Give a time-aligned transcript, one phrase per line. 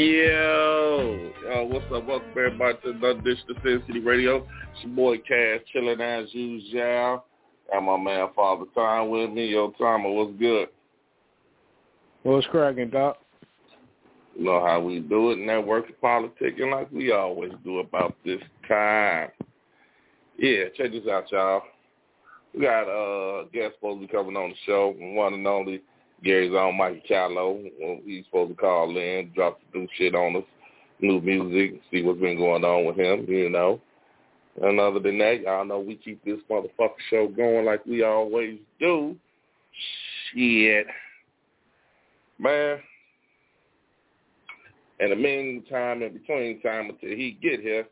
[0.00, 2.06] Yo, yo, what's up?
[2.06, 4.38] Welcome everybody to the Dish to Sin City Radio.
[4.72, 7.22] It's your boy Cash chilling as usual.
[7.70, 9.48] Got my man Father Time with me.
[9.48, 10.68] Yo, Timer, what's good?
[12.22, 13.18] What's cracking, Doc?
[14.38, 19.28] You know how we do it, networking, politicking like we always do about this time.
[20.38, 21.60] Yeah, check this out, y'all.
[22.54, 25.82] We got uh, a guest supposed to be coming on the show, one and only
[26.22, 27.62] Gary's own Mikey Callow.
[28.04, 30.44] He's supposed to call in, drop some new shit on us,
[31.00, 33.80] new music, see what's been going on with him, you know.
[34.60, 38.58] And other than that, y'all know we keep this motherfucker show going like we always
[38.78, 39.16] do.
[40.34, 40.86] Shit.
[42.38, 42.78] Man.
[44.98, 47.86] In the meantime, in between time until he get here,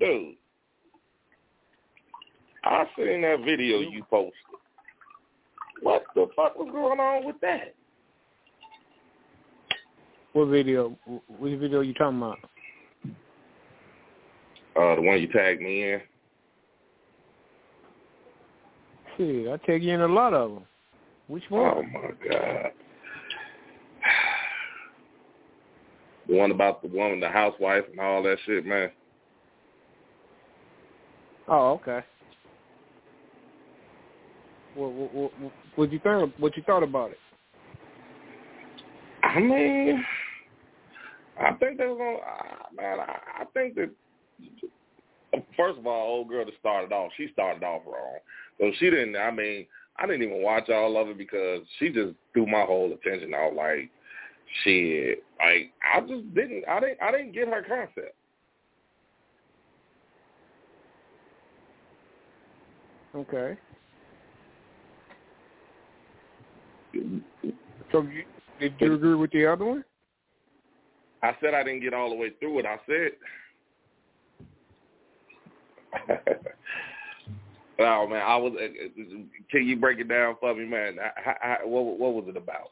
[0.00, 0.36] dude,
[2.64, 4.32] I seen that video you posted.
[5.84, 7.74] What the fuck was going on with that?
[10.32, 10.96] What video?
[11.04, 12.38] What video you talking about?
[14.74, 16.00] Uh, the one you tagged me in.
[19.18, 20.62] Shit, I tag you in a lot of them.
[21.28, 21.62] Which one?
[21.62, 22.72] Oh my god.
[26.26, 28.90] The one about the woman, the housewife, and all that shit, man.
[31.46, 32.00] Oh, okay.
[34.74, 36.34] What, what, what, what you think?
[36.38, 37.18] What you thought about it?
[39.22, 40.04] I mean,
[41.40, 42.20] I think that was on.
[42.20, 43.90] Uh, man, I, I think that
[45.56, 48.18] first of all, old girl that started off, she started off wrong.
[48.58, 49.16] So she didn't.
[49.16, 52.92] I mean, I didn't even watch all of it because she just threw my whole
[52.92, 53.54] attention out.
[53.54, 53.90] Like,
[54.62, 55.24] shit.
[55.38, 56.64] Like, I just didn't.
[56.68, 57.02] I didn't.
[57.02, 58.14] I didn't get her concept.
[63.14, 63.56] Okay.
[67.92, 68.24] So you,
[68.60, 69.84] did you agree with the other one?
[71.22, 72.66] I said I didn't get all the way through it.
[72.66, 73.12] I said.
[77.78, 78.52] oh man, I was.
[79.50, 80.98] Can you break it down for me, man?
[81.16, 82.70] How, how, what, what was it about?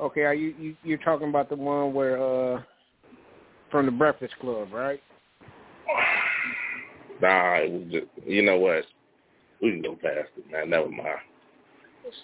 [0.00, 2.62] Okay, are you, you you're talking about the one where uh
[3.70, 5.00] from the Breakfast Club, right?
[7.20, 8.06] Nah, it was just.
[8.26, 8.84] You know what?
[9.62, 10.70] We can go past it, man.
[10.70, 11.20] Never mind.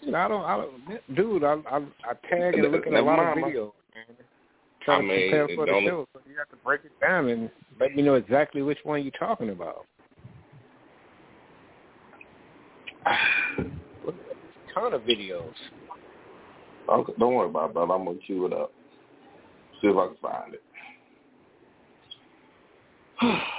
[0.05, 1.45] Shit, I don't, I don't, dude.
[1.45, 4.17] I I, I tag and look at a lot of videos, man.
[4.85, 7.29] Trying I mean, to prepare for the show, so you have to break it down
[7.29, 7.49] and
[7.79, 9.87] let me know exactly which one you're talking about.
[14.05, 15.55] Look at a ton of videos.
[16.89, 17.81] Okay, don't worry about it, that.
[17.81, 18.73] I'm gonna cue it up.
[19.81, 20.63] See if I can find it.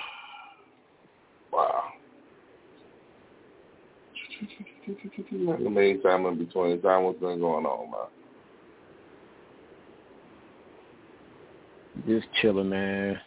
[5.04, 8.00] In the meantime, in between time, what's been going on, man?
[12.08, 13.20] Just chilling, man.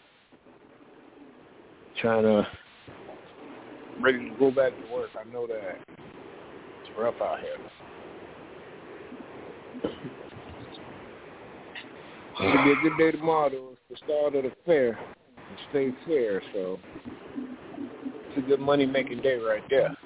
[2.01, 2.47] Trying to
[4.03, 5.11] ready to go back to work.
[5.19, 5.79] I know that
[6.81, 7.57] it's rough out here.
[12.41, 13.51] It'll be a good day tomorrow.
[13.51, 13.71] Though.
[13.73, 14.99] It's the start of the fair,
[15.37, 16.43] the state fair.
[16.53, 16.81] So
[18.29, 19.97] it's a good money making day right there.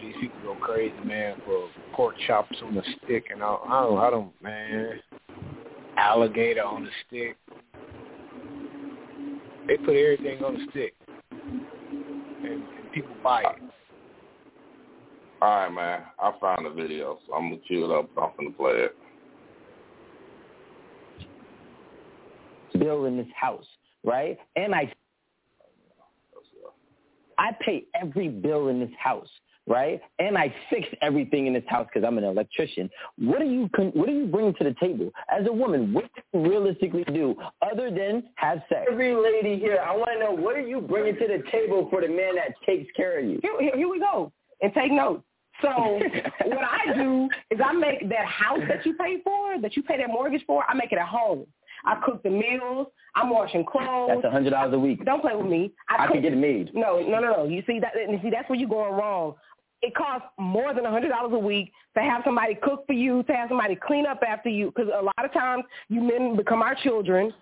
[0.00, 3.62] These people go crazy, man, for pork chops on the stick and all.
[3.68, 5.00] I don't, I don't, man.
[5.98, 7.36] Alligator on the stick.
[9.68, 10.94] They put everything on the stick,
[11.30, 13.62] and, and people buy it.
[15.42, 16.02] All right, man.
[16.18, 18.08] I found the video, so I'm gonna cue it up.
[18.16, 18.96] I'm gonna play it.
[22.78, 23.66] Bill in this house,
[24.04, 24.38] right?
[24.56, 24.90] And I,
[26.34, 26.72] oh,
[27.38, 29.28] I pay every bill in this house,
[29.66, 30.00] right?
[30.18, 32.90] And I fix everything in this house because I'm an electrician.
[33.18, 35.92] What do you con- what do you bring to the table as a woman?
[35.92, 38.86] What do you realistically do other than have sex?
[38.90, 42.00] Every lady here, I want to know what are you bringing to the table for
[42.00, 43.38] the man that takes care of you?
[43.42, 44.32] Here, here, here we go.
[44.60, 45.24] And take notes.
[45.60, 45.68] So
[46.44, 49.98] what I do is I make that house that you pay for, that you pay
[49.98, 51.46] that mortgage for, I make it at home.
[51.84, 52.86] I cook the meals.
[53.14, 54.08] I'm washing clothes.
[54.08, 55.04] That's a hundred dollars a week.
[55.04, 55.72] Don't play with me.
[55.88, 56.74] I, I cook, can get it made.
[56.74, 57.44] No, no, no, no.
[57.44, 57.92] You see that?
[57.96, 59.34] You see that's where you're going wrong.
[59.82, 63.22] It costs more than a hundred dollars a week to have somebody cook for you,
[63.24, 64.72] to have somebody clean up after you.
[64.74, 67.32] Because a lot of times you men become our children.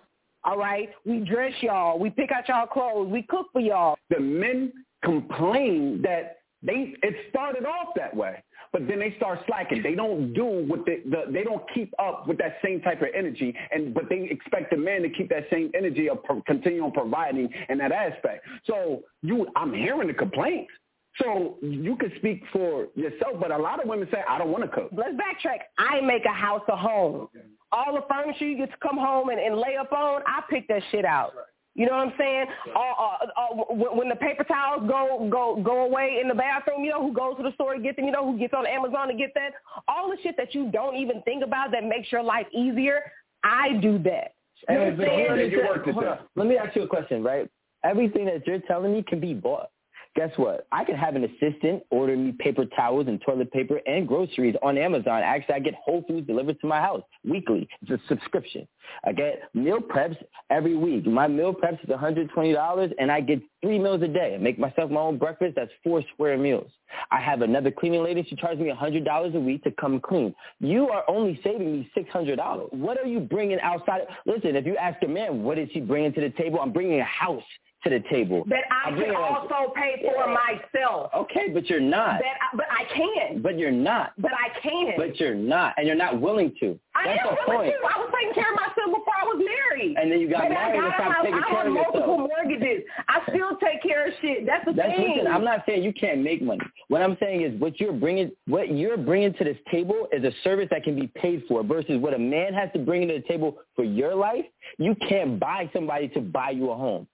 [0.43, 3.95] All right, we dress y'all, we pick out y'all clothes, we cook for y'all.
[4.09, 4.73] The men
[5.03, 9.83] complain that they it started off that way, but then they start slacking.
[9.83, 13.09] They don't do what the, the they don't keep up with that same type of
[13.15, 16.83] energy, and but they expect the man to keep that same energy of pro, continue
[16.83, 18.45] on providing in that aspect.
[18.65, 20.71] So you, I'm hearing the complaints.
[21.21, 24.63] So you can speak for yourself, but a lot of women say, I don't want
[24.63, 24.89] to cook.
[24.95, 25.59] Let's backtrack.
[25.77, 27.27] I make a house a home.
[27.71, 30.67] All the furniture you get to come home and, and lay up on, I pick
[30.67, 31.33] that shit out.
[31.73, 32.45] You know what I'm saying?
[32.75, 36.83] Uh, uh, uh, when when the paper towels go go go away in the bathroom,
[36.83, 38.05] you know who goes to the store to get them.
[38.05, 39.53] You know who gets on Amazon to get that.
[39.87, 42.99] All the shit that you don't even think about that makes your life easier.
[43.45, 44.33] I do that.
[44.67, 45.19] You know what I'm but saying?
[45.19, 45.93] here it is.
[45.93, 46.17] Hold.
[46.35, 47.49] Let me ask you a question, right?
[47.85, 49.69] Everything that you're telling me can be bought.
[50.13, 50.67] Guess what?
[50.73, 54.77] I can have an assistant order me paper towels and toilet paper and groceries on
[54.77, 55.21] Amazon.
[55.23, 57.69] Actually, I get Whole Foods delivered to my house weekly.
[57.81, 58.67] It's a subscription.
[59.05, 60.17] I get meal preps
[60.49, 61.07] every week.
[61.07, 64.35] My meal preps is $120, and I get three meals a day.
[64.35, 65.55] I make myself my own breakfast.
[65.55, 66.69] That's four square meals.
[67.09, 68.25] I have another cleaning lady.
[68.29, 70.35] She charges me $100 a week to come clean.
[70.59, 72.73] You are only saving me $600.
[72.73, 74.01] What are you bringing outside?
[74.25, 76.59] Listen, if you ask a man, what is he bringing to the table?
[76.61, 77.43] I'm bringing a house
[77.83, 78.43] to the table.
[78.47, 81.09] That I I'm can also pay for myself.
[81.15, 82.19] Okay, but you're not.
[82.19, 83.41] That I, but I can.
[83.41, 84.13] But you're not.
[84.17, 84.93] But I can.
[84.97, 86.79] But you're not, and you're not willing to.
[86.95, 87.73] I That's am willing point.
[87.81, 87.87] to.
[87.87, 89.97] I was taking care of myself before I was married.
[89.97, 91.73] And then you got Baby, married I and got stopped I, taking I care have
[91.73, 92.83] multiple mortgages.
[93.07, 94.45] I still take care of shit.
[94.45, 95.15] That's the That's thing.
[95.17, 95.31] listen.
[95.31, 96.61] I'm not saying you can't make money.
[96.89, 100.31] What I'm saying is what you're bringing, what you're bringing to this table is a
[100.43, 101.63] service that can be paid for.
[101.63, 104.45] Versus what a man has to bring to the table for your life.
[104.77, 107.07] You can't buy somebody to buy you a home.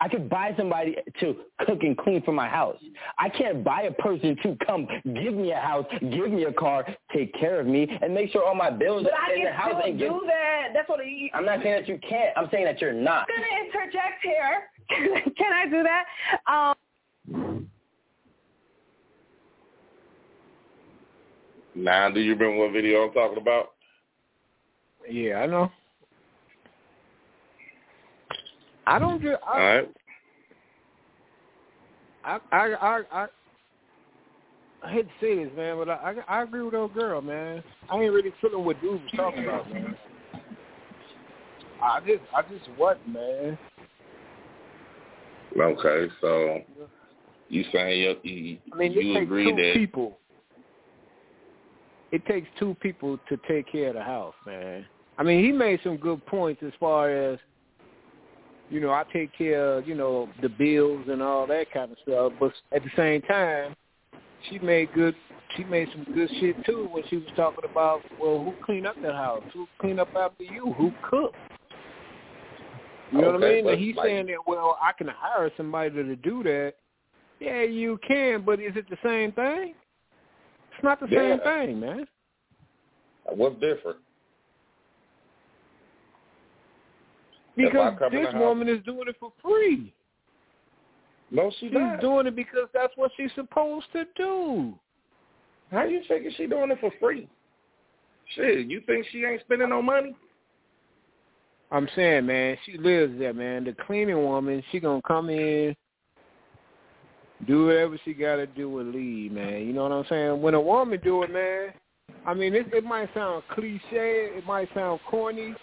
[0.00, 1.36] I could buy somebody to
[1.66, 2.76] cook and clean for my house.
[3.18, 6.86] I can't buy a person to come give me a house, give me a car,
[7.12, 9.50] take care of me, and make sure all my bills But are I in the
[9.52, 9.72] house.
[9.72, 10.68] still and give, do that.
[10.72, 11.30] That's what you.
[11.34, 12.36] I'm not saying that you can't.
[12.36, 13.26] I'm saying that you're not.
[13.28, 15.30] I'm gonna interject here.
[15.36, 16.04] Can I do that?
[16.46, 16.74] Um,
[21.74, 23.70] Now, do you remember what video I'm talking about?
[25.08, 25.70] Yeah, I know.
[28.88, 29.36] I don't just.
[29.46, 29.88] I, right.
[32.24, 33.26] I, I, I, I,
[34.82, 37.62] I hate to say this, man, but I, I, I agree with old girl, man.
[37.90, 39.94] I ain't really feeling what dude was talking about, man.
[41.82, 43.58] I just, I just what, man.
[45.60, 46.60] Okay, so
[47.48, 50.18] you saying you, you, I mean, you agree that people.
[52.10, 54.86] It takes two people to take care of the house, man.
[55.18, 57.38] I mean, he made some good points as far as,
[58.70, 61.98] you know, I take care of, you know, the bills and all that kind of
[62.02, 62.32] stuff.
[62.38, 63.74] But at the same time,
[64.48, 65.14] she made good.
[65.56, 68.96] She made some good shit too when she was talking about, well, who clean up
[69.02, 69.42] that house?
[69.54, 70.74] Who clean up after you?
[70.76, 71.34] Who cook?
[73.10, 73.68] You know what I mean?
[73.68, 76.74] And he's like- saying that, well, I can hire somebody to do that.
[77.40, 79.74] Yeah, you can, but is it the same thing?
[80.72, 82.06] It's not the same thing, man.
[83.24, 83.98] what's different?
[87.58, 89.92] Because If I come in this house- woman is doing it for free.
[91.32, 92.00] No, she She's not.
[92.00, 94.78] doing it because that's what she's supposed to do.
[95.70, 97.28] How you thinking she doing it for free?
[98.34, 100.14] Shit, you think she ain't spending no money?
[101.70, 103.64] I'm saying, man, she lives there, man.
[103.64, 105.76] The cleaning woman, she gonna come in,
[107.46, 109.66] do whatever she gotta do and leave, man.
[109.66, 110.40] You know what I'm saying?
[110.40, 111.74] When a woman do it, man,
[112.24, 115.54] I mean, it, it might sound cliche, it might sound corny,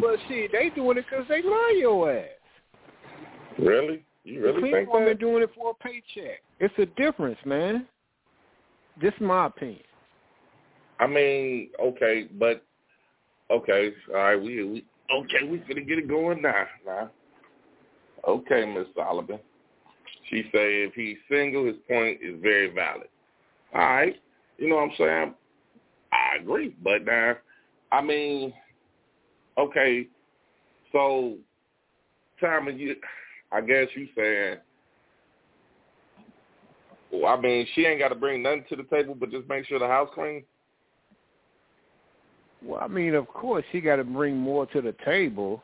[0.00, 2.28] but see, they doing it 'cause they love your ass.
[3.58, 4.04] Really?
[4.24, 5.18] You the really cleaning think woman that?
[5.18, 6.42] doing it for a paycheck.
[6.58, 7.86] It's a difference, man.
[9.00, 9.82] This is my opinion.
[10.98, 12.64] I mean, okay, but
[13.50, 14.84] okay, all right, we we
[15.14, 16.66] okay, we gonna get it going now.
[16.84, 17.10] Now,
[18.26, 19.38] okay, Miss Solomon.
[20.30, 23.08] She say if he's single, his point is very valid.
[23.74, 24.20] All right,
[24.58, 25.34] you know what I'm saying?
[26.12, 27.36] I agree, but now,
[27.92, 28.52] I mean,
[29.58, 30.08] okay,
[30.92, 31.34] so
[32.40, 32.96] Tommy, you,
[33.52, 34.58] I guess you saying.
[37.12, 39.66] Well, I mean, she ain't got to bring nothing to the table, but just make
[39.66, 40.42] sure the house clean.
[42.62, 45.62] Well, I mean, of course, she got to bring more to the table.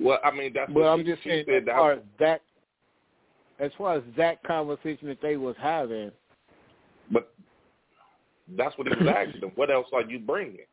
[0.00, 1.68] Well, I mean, that's But what I'm she, just saying, said.
[1.68, 2.42] as far as that,
[3.58, 6.10] as far as that conversation that they was having,
[7.10, 7.32] but
[8.56, 9.52] that's what he was asking them.
[9.54, 10.66] What else are you bringing?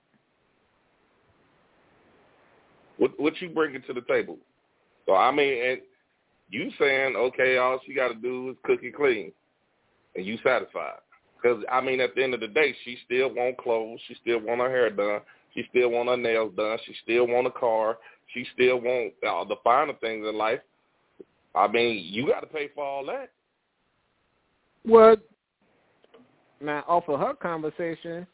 [3.01, 4.38] What what you bringing to the table?
[5.08, 5.81] So I mean, and
[6.51, 9.31] you saying okay, all she got to do is cook and clean,
[10.15, 11.00] and you satisfied?
[11.36, 14.38] Because I mean, at the end of the day, she still want clothes, she still
[14.38, 15.22] want her hair done,
[15.55, 17.98] she still want her nails done, she still want a car,
[18.36, 20.60] she still want uh, the finer things in life.
[21.55, 23.31] I mean, you got to pay for all that.
[24.86, 25.15] well,
[26.62, 28.27] now off of her conversation,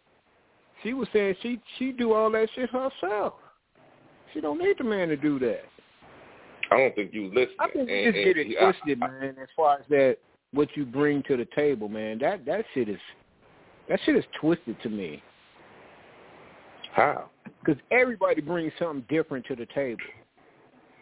[0.83, 3.35] she was saying she she do all that shit herself.
[4.37, 5.63] She don't need the man to do that.
[6.69, 7.55] I don't think you listening.
[7.59, 9.35] I think you And- just get it I- twisted, man.
[9.41, 10.17] As far as that,
[10.51, 12.19] what you bring to the table, man.
[12.19, 12.99] That that shit is
[13.87, 15.23] that shit is twisted to me.
[16.91, 17.31] How?
[17.59, 20.03] Because everybody brings something different to the table.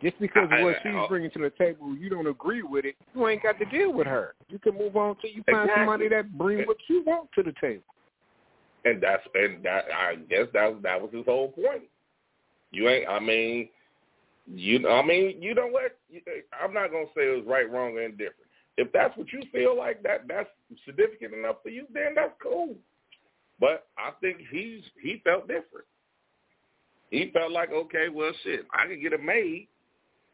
[0.02, 2.86] Just because I- what I- she's I- bringing to the table, you don't agree with
[2.86, 4.34] it, you ain't got to deal with her.
[4.48, 5.82] You can move on till you find Exactly.
[5.82, 7.84] somebody that bring what you want to the table.
[8.86, 11.90] And that's and that I guess that that was his whole point.
[12.76, 13.08] You ain't.
[13.08, 13.70] I mean,
[14.54, 14.88] you.
[14.90, 15.98] I mean, you know what?
[16.62, 18.36] I'm not gonna say it was right, wrong, or indifferent.
[18.78, 20.50] If that's what you feel like that that's
[20.86, 22.76] significant enough for you, then that's cool.
[23.60, 25.86] But I think he's he felt different.
[27.12, 29.70] He felt like, okay, well, shit, I can get it made.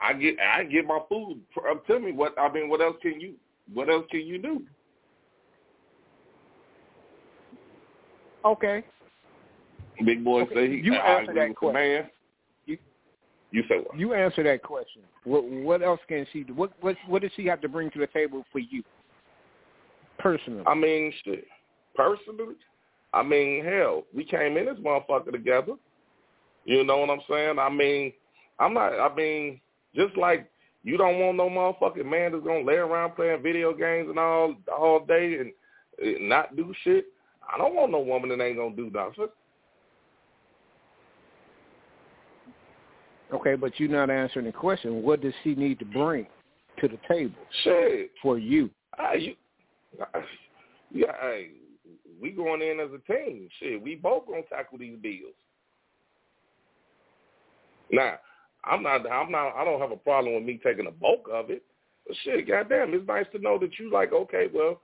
[0.01, 1.39] I get I get my food.
[1.86, 2.69] Tell me what I mean.
[2.69, 3.36] What else can you?
[3.71, 4.63] What else can you do?
[8.43, 8.83] Okay.
[10.03, 10.77] Big boy Okay, say he.
[10.77, 11.74] you I answer that question.
[11.75, 12.10] man.
[13.51, 13.98] You- say what?
[14.00, 15.01] You answer that question.
[15.24, 16.53] What what else can she do?
[16.53, 18.84] What what what does she have to bring to the table for you?
[20.20, 20.63] Personally.
[20.67, 21.46] I mean, shit.
[21.96, 22.55] Personally,
[23.13, 25.74] I mean, hell, we came in this motherfucker together.
[26.63, 27.60] You know what I'm saying?
[27.60, 28.13] I mean,
[28.60, 28.93] I'm not.
[28.93, 29.60] I mean,
[29.96, 30.50] just like
[30.84, 34.55] you don't want no motherfucking man that's gonna lay around playing video games and all
[34.75, 35.51] all day and,
[36.01, 37.05] and not do shit.
[37.51, 39.27] I don't want no woman that ain't gonna do nothing.
[43.34, 45.04] Okay, but you're not answering the question.
[45.04, 46.28] What does she need to bring
[46.80, 48.70] to the table Shit, for you?
[48.98, 49.36] I, you,
[50.14, 50.20] I,
[50.94, 51.50] yeah, hey,
[52.22, 53.48] we going in as a team.
[53.60, 55.34] Shit, we both gonna tackle these bills.
[57.90, 58.16] Now,
[58.66, 61.50] I'm not, I'm not, I don't have a problem with me taking the bulk of
[61.50, 61.64] it.
[62.08, 64.82] But shit, goddamn, it's nice to know that you like, okay, well,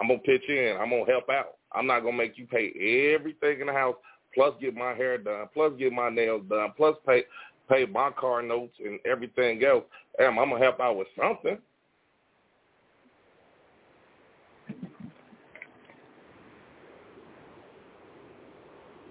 [0.00, 0.76] I'm gonna pitch in.
[0.80, 1.56] I'm gonna help out.
[1.72, 3.96] I'm not gonna make you pay everything in the house,
[4.34, 7.24] plus get my hair done, plus get my nails done, plus pay
[7.68, 9.84] pay my car notes and everything else.
[10.18, 11.58] Damn, I'm gonna help out with something.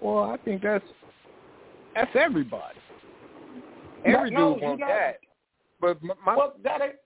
[0.00, 0.84] Well, I think that's
[1.94, 2.78] that's everybody.
[4.06, 5.18] No, Every no, dude you wants that.
[5.80, 6.96] But my, my Well, that ain't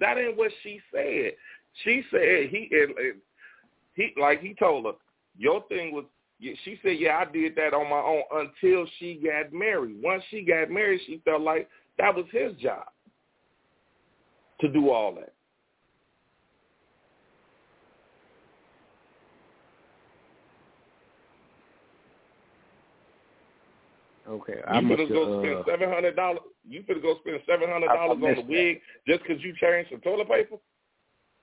[0.00, 1.32] that ain't what she said.
[1.82, 3.14] She said he and, and
[3.94, 4.92] he like he told her
[5.38, 6.04] your thing was.
[6.40, 10.02] She said, "Yeah, I did that on my own until she got married.
[10.02, 12.86] Once she got married, she felt like that was his job
[14.60, 15.32] to do all that."
[24.28, 26.40] okay, You I must finna go spend uh, seven hundred dollars.
[26.68, 30.00] You finna go spend seven hundred dollars on the wig just because you changed some
[30.00, 30.56] toilet paper?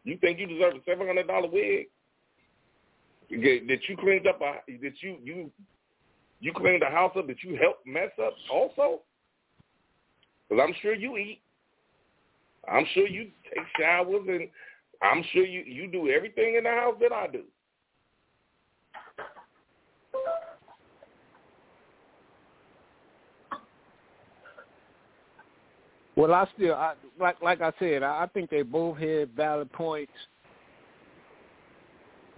[0.04, 1.88] You think you deserve a seven hundred dollar wig?
[3.32, 5.52] That you cleaned up a that you you
[6.42, 9.00] you cleaned the house up that you helped mess up also?
[10.50, 11.42] Because I'm sure you eat.
[12.70, 14.50] I'm sure you take showers, and
[15.02, 17.44] I'm sure you you do everything in the house that I do.
[26.18, 29.72] Well, I still, I, like like I said, I, I think they both had valid
[29.72, 30.12] points,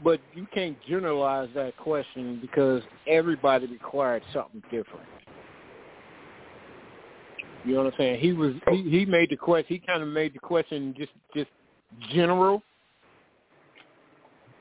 [0.04, 5.08] but you can't generalize that question because everybody required something different.
[7.66, 8.20] You know what I'm saying?
[8.20, 9.66] He was he, he made the question.
[9.70, 11.50] He kind of made the question just just
[12.12, 12.62] general,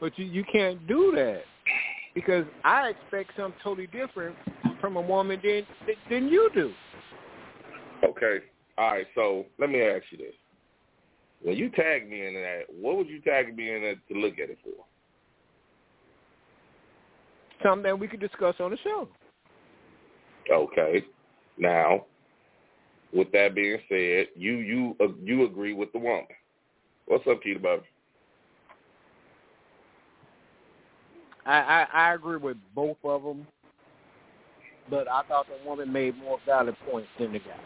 [0.01, 1.43] but you you can't do that
[2.15, 4.37] because I expect something totally different
[4.81, 5.67] from a woman than
[6.11, 6.73] than you do.
[8.05, 8.39] Okay.
[8.79, 10.35] All right, so let me ask you this.
[11.43, 14.35] When you tag me in that, what would you tag me in that to look
[14.35, 14.85] at it for?
[17.63, 19.09] Something that we could discuss on the show.
[20.51, 21.05] Okay.
[21.59, 22.07] Now,
[23.13, 26.27] with that being said, you you uh, you agree with the woman.
[27.07, 27.83] What's up, Keita Bubba?
[31.45, 33.47] I, I I agree with both of them,
[34.89, 37.61] but I thought the woman made more valid points than the guy.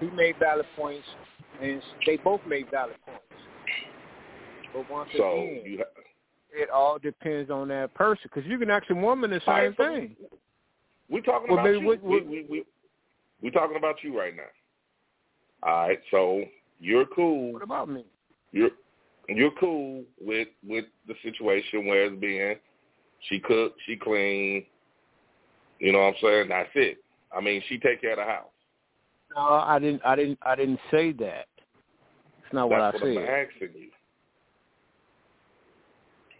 [0.00, 1.06] He made valid points,
[1.62, 3.20] and they both made valid points.
[4.72, 5.93] But once So again, you ha-
[6.54, 9.74] it all depends on that person because you can ask a woman the same right,
[9.76, 10.16] so thing.
[11.10, 11.86] We're talking Well, about you.
[11.86, 12.64] what- we, what- we we
[13.42, 14.42] we talking about you right now.
[15.62, 16.42] All right, so
[16.80, 17.52] you're cool.
[17.52, 18.04] What about me?
[18.52, 18.70] You're
[19.28, 22.56] you're cool with with the situation where it's being
[23.28, 24.64] she cook, she clean.
[25.80, 26.48] You know what I'm saying?
[26.48, 26.98] That's it.
[27.36, 28.46] I mean, she take care of the house.
[29.34, 30.02] No, I didn't.
[30.04, 30.38] I didn't.
[30.42, 31.46] I didn't say that.
[32.44, 33.28] It's not what That's I what said.
[33.28, 33.88] I'm asking you.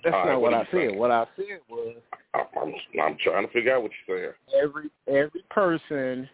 [0.04, 0.70] That's All right, not what what I said.
[0.73, 0.99] saying?
[0.99, 1.96] What I said was
[2.34, 4.62] I'm, I'm trying to figure out what you're saying.
[4.62, 6.28] every every person.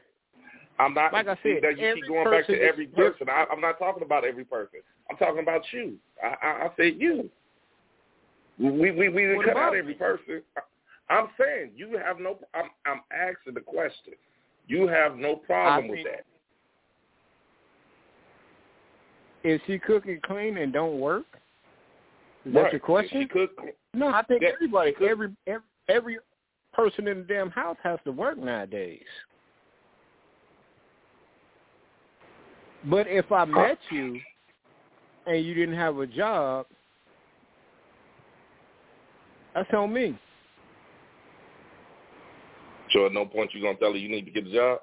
[0.80, 3.28] I'm not Like I said, that you keep going back to every person.
[3.28, 4.80] I, I'm not talking about every person.
[5.10, 5.98] I'm talking about you.
[6.22, 7.30] I, I, I said you.
[8.58, 10.42] We we we didn't cut out every person.
[10.56, 12.38] I, I'm saying you have no.
[12.54, 14.14] I'm I'm asking the question.
[14.66, 16.24] You have no problem I with that.
[19.48, 21.24] Is she cooking clean and don't work?
[22.46, 22.64] Is right.
[22.64, 23.28] that your question?
[23.92, 26.18] No, I think everybody, every every every
[26.72, 29.02] person in the damn house has to work nowadays.
[32.84, 34.20] But if I met you
[35.26, 36.66] and you didn't have a job,
[39.54, 40.18] that's on me.
[42.92, 44.80] So at no point you're gonna tell her you need to get a job.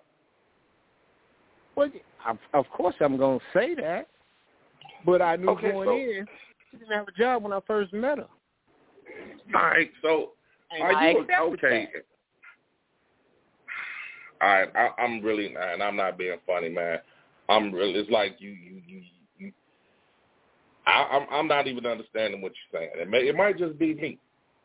[1.75, 1.89] Well,
[2.27, 4.07] of, of course I'm going to say that,
[5.05, 6.27] but I knew Okay, going so- in
[6.71, 8.27] she didn't have a job when I first met her.
[9.55, 9.91] All right.
[10.01, 10.31] So
[10.71, 11.89] And are I you okay?
[11.93, 12.03] that.
[14.39, 16.99] All right, I, I'm really, and I'm not being funny, man.
[17.49, 17.93] I'm really.
[17.93, 19.01] It's like you, you, you.
[19.39, 19.51] you
[20.85, 22.91] I, I'm, I'm not even understanding what you're saying.
[22.95, 24.19] It may, it might just be me,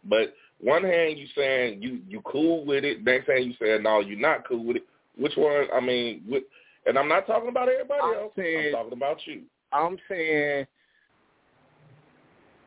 [0.05, 3.03] but one hand you saying you, you cool with it.
[3.03, 4.87] Next hand you saying no, you're not cool with it.
[5.17, 5.67] Which one?
[5.75, 6.45] I mean, with,
[6.87, 8.33] and I'm not talking about everybody I'm else.
[8.37, 9.43] saying- I'm talking about you.
[9.73, 10.67] I'm saying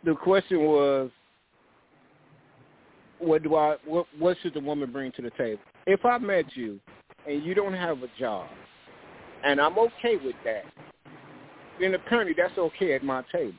[0.05, 1.09] the question was,
[3.19, 5.61] what do I what what should the woman bring to the table?
[5.87, 6.79] If I met you
[7.27, 8.47] and you don't have a job,
[9.43, 10.65] and I'm okay with that,
[11.79, 13.57] then apparently that's okay at my table.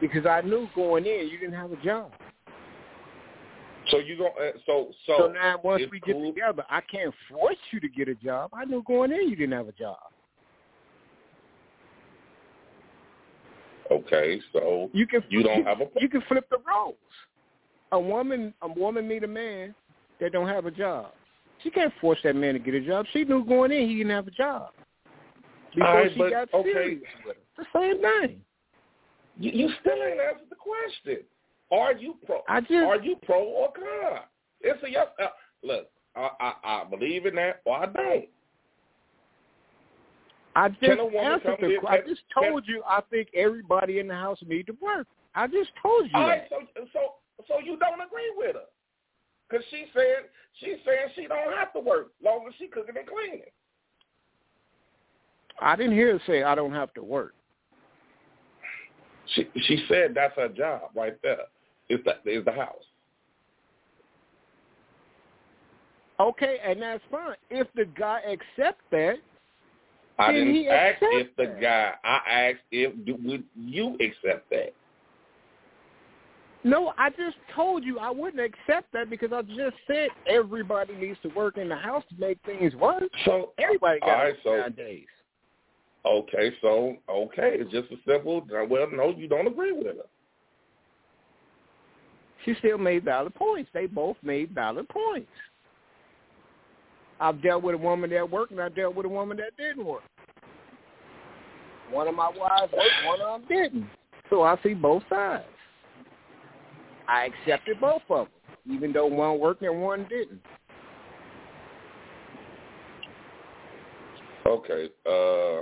[0.00, 2.10] Because I knew going in you didn't have a job.
[3.90, 4.28] So you go.
[4.28, 5.14] Uh, so so.
[5.18, 6.22] So, now once we cool.
[6.22, 8.50] get together, I can't force you to get a job.
[8.54, 9.98] I knew going in you didn't have a job.
[13.94, 15.86] Okay, so You can you don't have a.
[16.00, 16.96] you can flip the roles.
[17.92, 19.74] A woman a woman meet a man
[20.20, 21.12] that don't have a job.
[21.62, 23.06] She can't force that man to get a job.
[23.12, 24.70] She knew going in he didn't have a job.
[25.74, 26.72] Before right, she but- got okay.
[26.72, 27.42] serious with him.
[27.56, 28.40] The same thing.
[29.38, 31.24] You, you still ain't answered the question.
[31.72, 32.40] Are you pro?
[32.48, 34.20] I just Are you pro or con?
[34.60, 35.06] It's a yes.
[35.22, 35.26] Uh,
[35.62, 38.24] look, I, I I believe in that or I don't.
[40.56, 44.08] I just Can a woman answered the I just told you I think everybody in
[44.08, 45.06] the house need to work.
[45.34, 46.60] I just told you All right, that.
[46.74, 47.00] so so
[47.48, 48.62] so you don't agree with her
[49.48, 50.28] because she said
[50.60, 53.42] she's saying she don't have to work long as she cooking and cleaning.
[55.60, 57.34] I didn't hear her say I don't have to work.
[59.34, 61.38] She she said that's her job right there.
[61.88, 62.76] Is the is the house.
[66.20, 67.34] Okay, and that's fine.
[67.50, 69.16] If the guy accepts that,
[70.18, 71.94] I Then didn't ask if the guy.
[72.04, 74.72] I asked if do, would you accept that.
[76.62, 81.18] No, I just told you I wouldn't accept that because I just said everybody needs
[81.22, 83.02] to work in the house to make things work.
[83.26, 85.04] So Everybody got right, so nowadays.
[86.06, 88.46] okay, so okay, it's just a simple.
[88.70, 90.06] Well, no, you don't agree with her.
[92.44, 93.70] She still made valid points.
[93.74, 95.30] They both made valid points.
[97.24, 99.86] I've dealt with a woman that worked, and I dealt with a woman that didn't
[99.86, 100.02] work.
[101.90, 103.86] One of my wives worked, one of them didn't.
[104.28, 105.44] So I see both sides.
[107.08, 110.42] I accepted both of them, even though one worked and one didn't.
[114.46, 114.90] Okay.
[115.06, 115.60] Uh,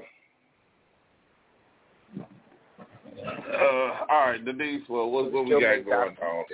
[3.18, 4.82] uh, all right, Denise.
[4.88, 6.44] Well, what, what we got going on?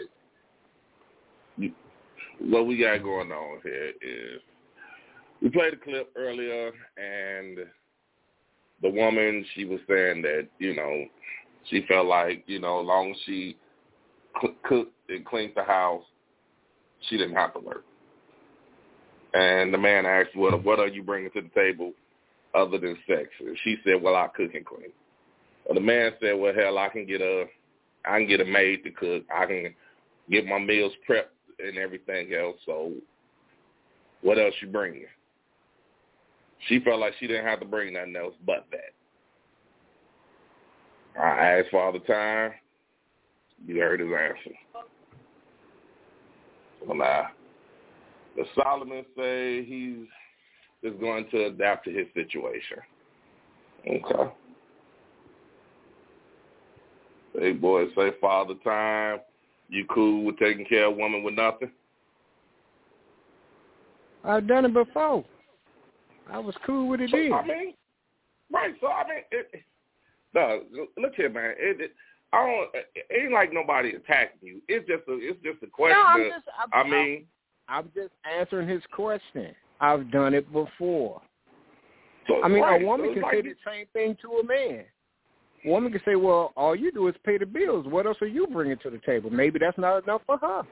[2.40, 4.42] What we got going on here is
[5.40, 7.58] we played a clip earlier, and
[8.82, 11.04] the woman she was saying that you know
[11.68, 13.56] she felt like you know as long as she
[14.40, 16.04] cl- cooked and cleaned the house,
[17.08, 17.84] she didn't have to work.
[19.34, 21.92] And the man asked, "What what are you bringing to the table
[22.54, 24.92] other than sex?" And she said, "Well, I cook and clean."
[25.64, 27.46] Well, the man said, "Well, hell, I can get a
[28.04, 29.24] I can get a maid to cook.
[29.34, 29.74] I can
[30.30, 32.56] get my meals prepped and everything else.
[32.64, 32.92] So,
[34.22, 35.06] what else you bringing?"
[36.66, 38.94] She felt like she didn't have to bring nothing else but that.
[41.20, 42.52] I asked Father Time.
[43.66, 44.56] You heard his answer.
[46.86, 47.28] Well, now,
[48.36, 50.06] the Solomon say he's
[50.82, 52.78] is going to adapt to his situation.
[53.88, 54.32] Okay.
[57.36, 59.18] Hey, boy, say Father Time.
[59.68, 61.70] You cool with taking care of a woman with nothing?
[64.24, 65.24] I've done it before.
[66.30, 67.32] I was cool with it So, then.
[67.32, 67.74] I mean,
[68.52, 68.74] right.
[68.80, 69.62] So I mean, it,
[70.34, 70.62] no,
[70.96, 71.54] look here, man.
[71.58, 71.92] It, it,
[72.32, 72.84] I don't.
[72.94, 74.60] It ain't like nobody attacking you.
[74.68, 75.14] It's just a.
[75.14, 75.98] It's just a question.
[75.98, 76.44] No, I'm of- just.
[76.72, 77.24] I'm, I mean,
[77.68, 79.54] I'm just answering his question.
[79.80, 81.22] I've done it before.
[82.26, 84.38] so, I mean, right, a woman so can it's say like, the same thing to
[84.38, 84.84] a man.
[85.64, 87.86] A woman can say, "Well, all you do is pay the bills.
[87.86, 90.62] What else are you bringing to the table?" Maybe that's not enough for her.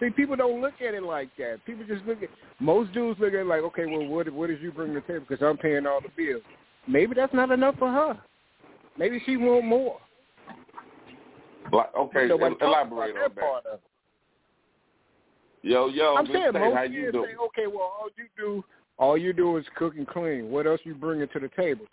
[0.00, 1.64] See, people don't look at it like that.
[1.66, 2.28] People just look at
[2.60, 5.06] most dudes look at it like, "Okay, well, what what is you bring to the
[5.06, 5.26] table?
[5.28, 6.42] Because I'm paying all the bills."
[6.86, 8.18] Maybe that's not enough for her.
[8.96, 9.98] Maybe she want more.
[11.72, 13.80] like, okay, talks elaborate on that part of it.
[15.62, 18.64] Yo, yo, I'm saying State, most how you men say, okay, well, all you do,
[18.96, 20.50] all you do is cook and clean.
[20.50, 21.84] What else you bringing to the table?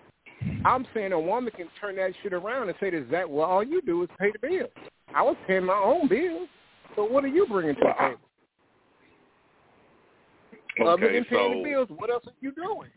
[0.63, 3.63] I'm saying a woman can turn that shit around and say is that well, all
[3.63, 4.69] you do is pay the bills.
[5.13, 6.47] I was paying my own bills,
[6.95, 8.19] so what are you bringing to the table?
[10.81, 12.89] Other Okay, than paying so the bills, what else are you doing?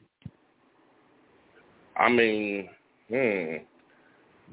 [1.97, 2.69] I mean,
[3.09, 3.57] hmm,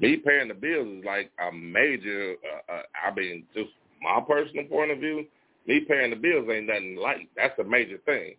[0.00, 2.34] me paying the bills is like a major.
[2.44, 3.70] Uh, uh, I mean, just
[4.02, 5.26] my personal point of view,
[5.66, 7.28] me paying the bills ain't nothing light.
[7.36, 8.34] That's a major thing.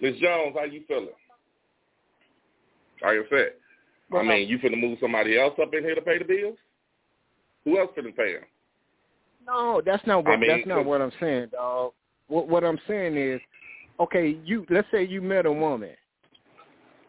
[0.00, 1.08] Miss Jones, how you feeling?
[3.02, 3.52] Like I said,
[4.10, 6.58] Well, I mean, you finna move somebody else up in here to pay the bills?
[7.64, 8.44] Who else finna pay them?
[9.48, 11.92] No, that's not what I mean, that's not what I'm saying, dog.
[12.28, 13.40] What what I'm saying is,
[13.98, 15.94] okay, you let's say you met a woman.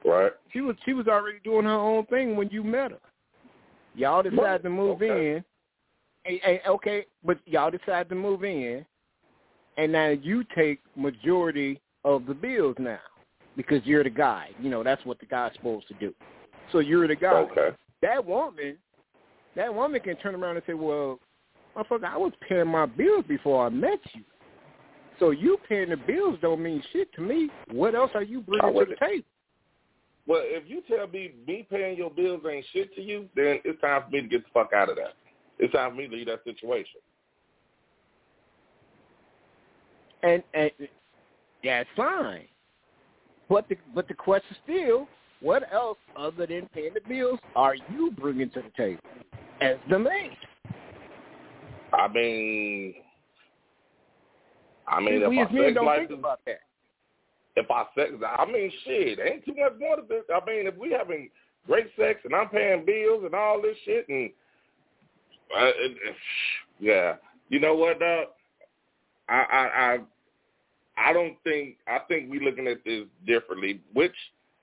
[0.06, 0.32] Right.
[0.54, 3.00] She was she was already doing her own thing when you met her.
[3.94, 5.36] Y'all decided Right, to move okay.
[5.36, 5.44] in.
[6.24, 8.86] Hey, hey, okay, but y'all decided to move in,
[9.78, 13.00] and now you take majority of the bills now
[13.58, 14.50] because you're the guy.
[14.62, 16.14] You know that's what the guy's supposed to do.
[16.72, 17.34] So you're the guy.
[17.34, 17.70] Okay.
[18.02, 18.78] That woman,
[19.58, 21.20] that woman can turn around and say, "Well,
[21.84, 24.24] motherfucker, I was paying my bills before I met you.
[25.20, 27.50] So you paying the bills don't mean shit to me.
[27.72, 29.26] What else are you bringing to the table?"
[30.28, 33.82] Well, if you tell me me paying your bills ain't shit to you, then it's
[33.82, 35.16] time for me to get the fuck out of that.
[35.58, 37.02] It's time for me to leave that situation.
[40.24, 40.72] and and
[41.64, 42.46] that's fine.
[43.48, 45.08] But the but the question still,
[45.42, 49.02] what else other than paying the bills are you bringing to the table
[49.62, 50.32] as the man?
[51.94, 52.94] I mean,
[54.88, 56.62] I mean, See, if I sex life think is, about that.
[57.56, 60.24] if I sex, I mean, shit, ain't too much more to this.
[60.34, 61.30] I mean, if we having
[61.68, 64.30] great sex and I'm paying bills and all this shit, and
[65.56, 66.16] uh, it, it,
[66.80, 67.16] yeah,
[67.50, 68.28] you know what, dog?
[69.28, 70.00] I, I, I,
[71.10, 71.78] I don't think.
[71.88, 73.82] I think we looking at this differently.
[73.94, 74.16] Which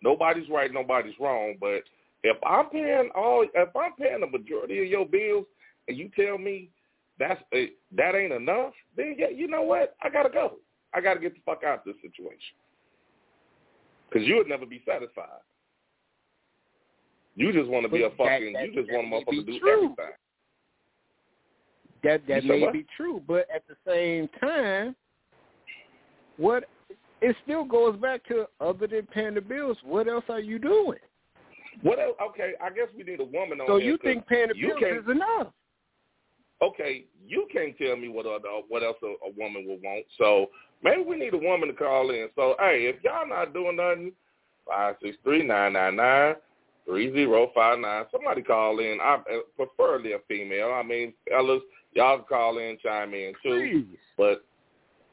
[0.02, 1.54] nobody's right, nobody's wrong.
[1.60, 1.82] But
[2.24, 5.46] if I'm paying all, if I'm paying the majority of your bills,
[5.86, 6.70] and you tell me
[7.18, 9.96] that's a, that ain't enough, then yeah, you know what?
[10.02, 10.56] I gotta go.
[10.94, 12.56] I gotta get the fuck out of this situation.
[14.08, 15.40] Because you would never be satisfied.
[17.34, 18.52] You just want to be a But that- fucking.
[18.54, 19.72] that- you just want a motherfucker to do true.
[19.72, 20.12] everything.
[22.02, 22.72] that that may what?
[22.72, 24.94] be true, but at the same time,
[26.36, 26.68] what
[27.20, 29.76] it still goes back to other than paying the bills.
[29.82, 30.98] What else are you doing?
[31.82, 32.16] What else?
[32.30, 34.82] Okay, I guess we need a woman on So you 'cause think paying the bills
[35.04, 35.52] is enough?
[36.62, 40.06] Okay, you can't tell me what other what else a, a woman would want.
[40.18, 40.50] So
[40.82, 42.28] maybe we need a woman to call in.
[42.36, 44.12] So hey, if y'all not doing nothing,
[44.66, 46.34] five six three nine nine nine
[46.86, 48.04] three zero five nine.
[48.10, 48.98] Somebody call in.
[49.02, 49.20] I uh,
[49.56, 50.72] preferably a female.
[50.72, 53.84] I mean, fellas, y'all can call in, chime in too.
[53.86, 53.98] Please.
[54.16, 54.44] But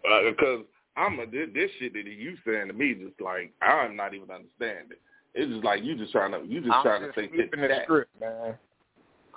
[0.04, 4.14] because I'm a, this, this shit that you saying to me, just like I'm not
[4.14, 4.98] even understanding.
[5.34, 7.62] It's just like you just trying to you just I'm trying just to say flipping
[7.62, 8.56] the script, man.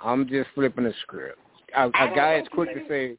[0.03, 1.39] I'm just flipping the script.
[1.75, 3.17] A, a guy is quick too to say,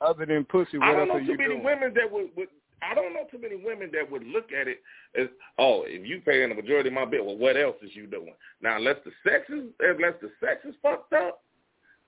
[0.00, 1.64] other than pussy, I don't know too many doing?
[1.64, 2.48] women that would, would.
[2.82, 4.80] I don't know too many women that would look at it
[5.14, 8.06] as, oh, if you paying the majority of my bill, well, what else is you
[8.06, 8.32] doing?
[8.62, 11.42] Now, unless the sex is, unless the sex is fucked up,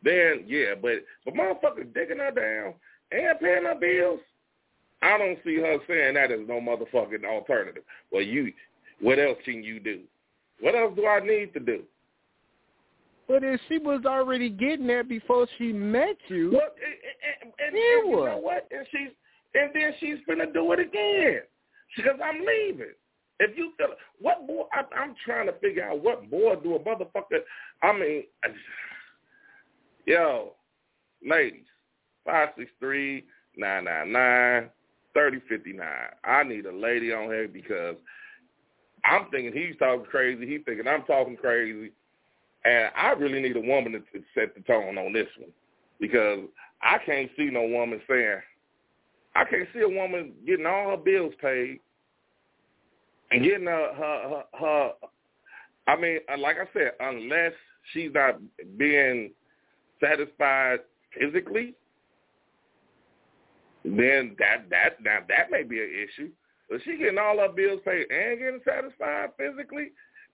[0.03, 0.75] then yeah.
[0.81, 2.75] But but motherfucker digging her down
[3.11, 4.21] and paying her bills,
[5.03, 7.83] I don't see her saying that as no motherfucking alternative.
[8.11, 8.53] Well, you,
[9.01, 10.01] what else can you do?
[10.61, 11.83] What else do I need to do?
[13.33, 16.69] But if she was already getting there before she met you, Well,
[17.41, 18.27] and, and, and, you what?
[18.27, 18.69] know what?
[18.71, 19.09] And she's
[19.55, 21.41] and then she's gonna do it again
[21.95, 22.93] She because I'm leaving.
[23.41, 23.89] If you feel
[24.21, 27.41] what boy, I, I'm trying to figure out what boy do a motherfucker.
[27.83, 28.25] I mean,
[30.07, 30.53] yo,
[31.27, 31.65] ladies,
[32.27, 33.25] five six three
[33.57, 34.69] nine nine nine
[35.15, 36.11] thirty fifty nine.
[36.23, 37.97] I need a lady on here because
[39.07, 40.47] I'm thinking he's talking crazy.
[40.47, 41.93] He's thinking I'm talking crazy.
[42.65, 44.01] And I really need a woman to,
[44.35, 45.51] set the tone on this one
[46.01, 46.41] because
[46.83, 48.41] I can't see no woman saying,
[49.35, 51.81] I can't see a woman getting all her bills paid
[53.31, 54.93] and getting her, her, her, her
[55.87, 57.53] I mean, uh, like I said, unless
[57.93, 58.41] she's not
[58.77, 59.33] being
[60.01, 60.81] satisfied
[61.19, 61.75] physically,
[63.85, 66.31] then that that now that may be an issue.
[66.71, 69.91] But she getting all her bills paid and getting satisfied physically,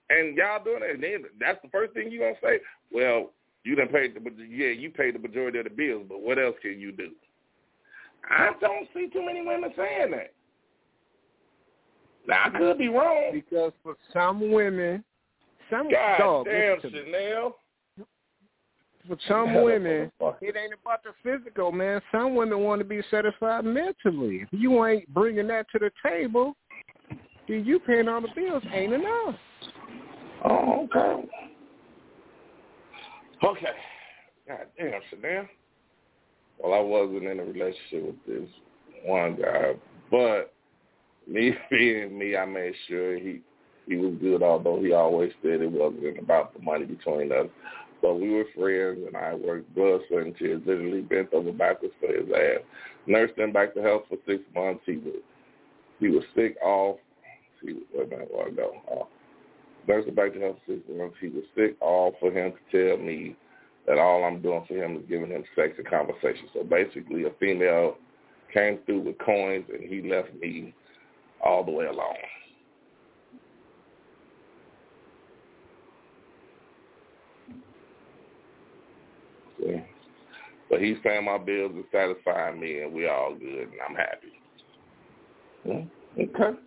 [0.09, 2.59] and y'all doing it, and then that's the first thing you gonna say.
[2.91, 3.31] Well,
[3.63, 6.55] you done paid the yeah, you paid the majority of the bills, but what else
[6.61, 7.11] can you do?
[8.29, 10.33] I don't see too many women saying that.
[12.27, 13.31] Now I could be wrong.
[13.33, 15.03] because for some women,
[15.69, 17.11] some God dog, damn, listen to me.
[17.11, 17.55] Chanel.
[19.07, 22.01] for some women, it ain't about the physical, man.
[22.11, 24.41] Some women want to be satisfied mentally.
[24.41, 26.55] If you ain't bringing that to the table,
[27.47, 29.35] then you paying all the bills ain't enough.
[30.45, 31.29] Oh, okay.
[33.43, 33.67] Okay.
[34.47, 35.47] God damn, Chanel.
[36.59, 38.49] Well, I wasn't in a relationship with this
[39.05, 39.73] one guy,
[40.11, 40.53] but
[41.27, 43.41] me being me, I made sure he
[43.87, 47.47] he was good, although he always said it wasn't about the money between us.
[48.01, 51.93] But we were friends, and I worked blood, sweat, and tears, literally bent over backwards
[51.99, 52.63] for his ass.
[53.07, 54.83] Nursed him back to health for six months.
[54.85, 55.15] He was
[55.99, 56.97] he was sick off.
[57.61, 58.73] He was, wait a minute, where I go?
[58.89, 59.05] Uh,
[59.89, 61.15] him back to health for six months.
[61.19, 63.35] He was sick off for him to tell me
[63.87, 66.47] that all I'm doing for him is giving him sex and conversation.
[66.53, 67.97] So basically, a female
[68.53, 70.73] came through with coins, and he left me
[71.43, 72.15] all the way alone.
[80.69, 85.87] But he's paying my bills and satisfying me, and we all good, and I'm happy.
[86.17, 86.59] Okay.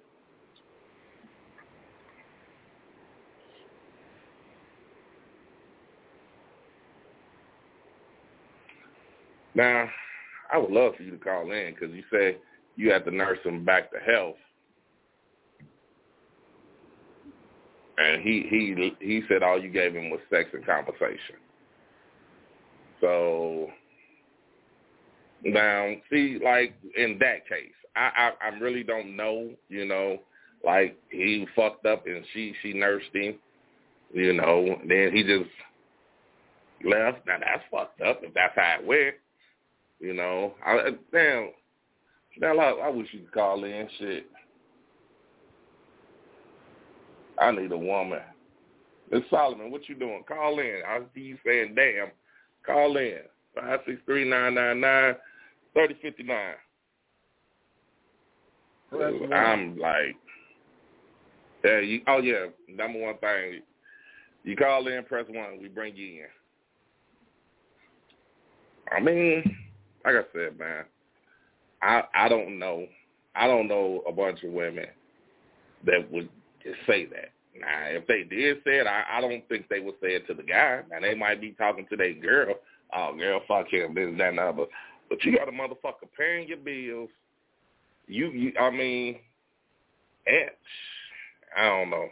[9.55, 9.88] Now,
[10.53, 12.37] I would love for you to call in because you say
[12.77, 14.37] you had to nurse him back to health,
[17.99, 21.37] and he he he said all you gave him was sex and conversation.
[23.01, 23.69] So
[25.45, 29.51] now, see, like in that case, I, I I really don't know.
[29.69, 30.19] You know,
[30.65, 33.37] like he fucked up and she she nursed him.
[34.15, 35.51] You know, then he just
[36.85, 37.27] left.
[37.27, 39.17] Now that's fucked up if that's how it went.
[40.03, 41.51] You know, I damn.
[42.41, 43.88] Now I, I wish you could call in.
[44.01, 44.27] Shit,
[47.38, 48.19] I need a woman.
[49.12, 50.25] Miss Solomon, what you doing?
[50.27, 50.81] Call in.
[50.85, 52.09] I see you saying damn.
[52.67, 53.19] Call in.
[53.55, 55.15] Five six three nine nine nine
[55.73, 56.55] thirty fifty nine.
[59.33, 60.17] I'm like,
[61.65, 61.79] yeah.
[61.79, 62.47] You, oh yeah.
[62.69, 63.62] Number one thing,
[64.43, 65.61] you call in, press one.
[65.62, 66.27] We bring you in.
[68.91, 69.62] I mean,
[70.05, 70.85] like I said, man,
[71.81, 72.87] I I don't know.
[73.35, 74.87] I don't know a bunch of women
[75.87, 76.29] that would
[76.87, 77.31] say that.
[77.59, 80.35] Now, if they did say it, I, I don't think they would say it to
[80.35, 80.81] the guy.
[80.91, 82.55] Now, they might be talking to their girl.
[82.95, 84.65] oh girl, fuck him, this, that, and the other.
[85.09, 87.11] But you got a motherfucker paying your bills.
[88.07, 89.19] You, you, I mean,
[90.27, 90.57] it,
[91.57, 92.09] I don't know.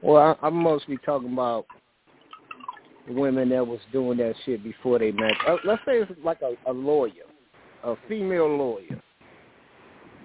[0.00, 1.66] Well, I, I'm mostly talking about
[3.08, 5.32] women that was doing that shit before they met.
[5.46, 7.24] Uh, let's say it's like a, a lawyer,
[7.82, 9.00] a female lawyer.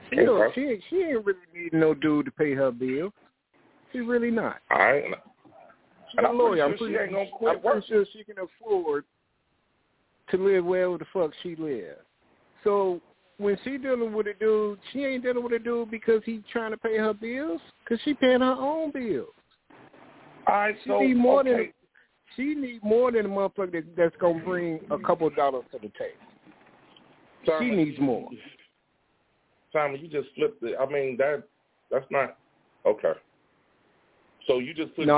[0.10, 3.14] She don't, she she ain't really needing no dude to pay her bills.
[3.92, 4.58] She really not.
[4.72, 5.04] All right.
[6.12, 6.64] She's a lawyer.
[6.64, 9.04] I'm pretty sure she ain't gonna I'm pretty sure she can afford
[10.32, 12.00] to live wherever the fuck she lives.
[12.64, 13.02] So
[13.38, 16.72] when she dealing with a dude, she ain't dealing with a dude because he's trying
[16.72, 17.62] to pay her bills.
[17.88, 19.30] Cause she paying her own bills.
[20.48, 21.52] All right, She so need more okay.
[21.52, 21.74] than
[22.36, 25.92] she need more than a motherfucker that, that's gonna bring a couple dollars to the
[25.98, 26.20] table.
[27.46, 28.30] Simon, She needs more.
[29.72, 30.76] Simon, you just flipped it.
[30.80, 31.44] I mean that
[31.92, 32.38] that's not
[32.86, 33.14] okay.
[34.48, 35.16] So you just put No,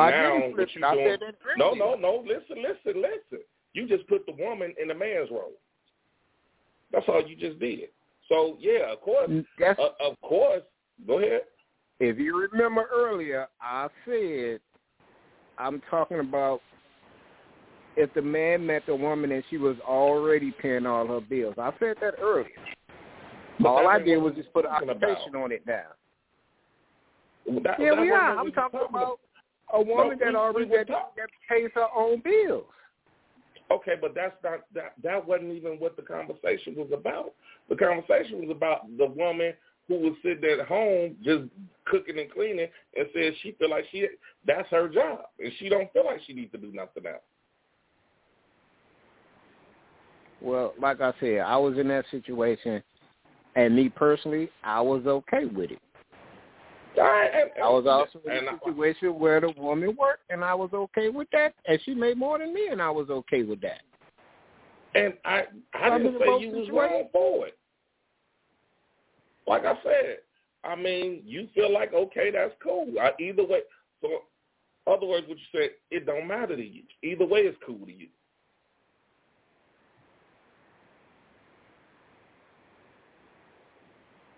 [0.52, 1.18] flip what you doing.
[1.58, 2.24] no, no, no.
[2.26, 3.46] Listen, listen, listen.
[3.74, 5.54] You just put the woman in the man's role.
[6.92, 7.90] That's all you just did.
[8.28, 10.64] So yeah, of course, That's uh, of course.
[11.08, 11.42] Go ahead.
[12.00, 14.60] if you remember earlier, I said
[15.58, 16.62] I'm talking about
[17.96, 21.56] if the man met the woman and she was already paying all her bills.
[21.58, 22.48] I said that earlier.
[23.60, 25.04] But all I did was just put an talking about.
[25.04, 25.84] occupation on it now.
[27.64, 28.38] That, Yeah, we are.
[28.38, 29.20] I'm we talking was about
[29.74, 32.66] a woman that already that, that pays her own bills.
[33.72, 34.94] Okay, but that's not that.
[35.04, 37.34] That wasn't even what the conversation was about.
[37.70, 39.54] The conversation was about the woman
[39.88, 41.44] who was sitting at home just
[41.86, 44.08] cooking and cleaning and said she feel like she
[44.46, 47.22] that's her job and she don't feel like she needs to do nothing else.
[50.42, 52.82] Well, like I said, I was in that situation,
[53.56, 55.80] and me personally, I was okay with it.
[56.98, 60.54] Right, and, I was also in a uh, situation where the woman worked, and I
[60.54, 63.62] was okay with that, and she made more than me, and I was okay with
[63.62, 63.82] that.
[64.96, 67.58] and I I I'm didn't say you was wrong for it.
[69.48, 70.18] Like I said,
[70.64, 72.88] I mean, you feel like okay, that's cool.
[73.00, 73.62] I, either way,
[74.02, 74.10] so
[74.88, 76.84] other words, what you said, it don't matter to you.
[77.04, 78.08] Either way, it's cool to you.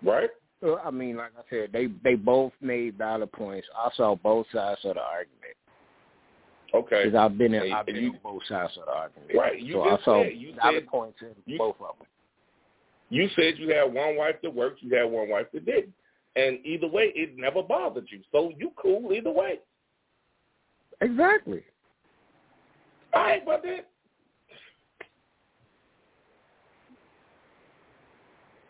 [0.03, 0.29] Right?
[0.61, 3.67] Well, I mean, like I said, they they both made valid points.
[3.77, 5.55] I saw both sides of the argument
[6.73, 7.03] Okay.
[7.05, 9.31] because I've been in, I've been you- on both sides of the argument.
[9.35, 9.59] Right.
[9.59, 12.07] You so just I saw said you valid said points in you- both of them.
[13.09, 15.93] you said you had one wife that worked, you had one wife that didn't.
[16.35, 18.21] And either way, it never bothered you.
[18.31, 19.59] So you cool either way.
[21.01, 21.63] Exactly.
[23.13, 23.81] All right, but then.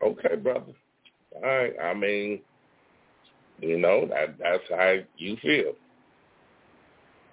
[0.02, 0.74] Okay, brother.
[1.36, 1.74] All right.
[1.82, 2.42] I mean,
[3.60, 5.74] you know that that's how you feel,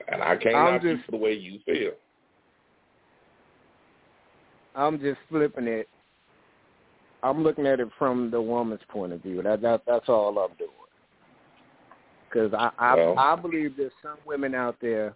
[0.08, 1.92] and I can't I'm just- for the way you feel.
[4.74, 5.88] I'm just flipping it.
[7.22, 9.42] I'm looking at it from the woman's point of view.
[9.42, 10.70] That that that's all I'm doing.
[12.28, 15.14] Because I I, Well- I believe there's some women out there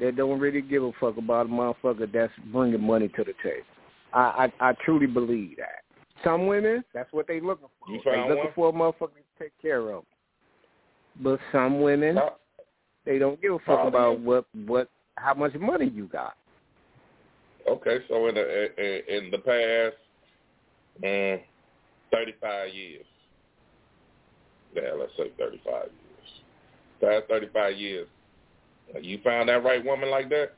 [0.00, 3.64] that don't really give a fuck about a motherfucker that's bringing money to the table.
[4.12, 5.82] I I, I truly believe that.
[6.24, 7.92] Some women, that's what they looking for.
[7.92, 8.52] You they looking one?
[8.54, 10.04] for a motherfucker to take care of.
[11.20, 12.36] But some women, How-
[13.04, 16.36] they don't give a fuck do about what what how much money you got.
[17.68, 19.96] Okay, so in the in, in the past
[21.04, 21.40] um,
[22.12, 23.06] thirty five years,
[24.74, 26.30] yeah, let's say thirty five years,
[27.00, 28.08] past thirty five years,
[29.00, 30.52] you found that right woman like that?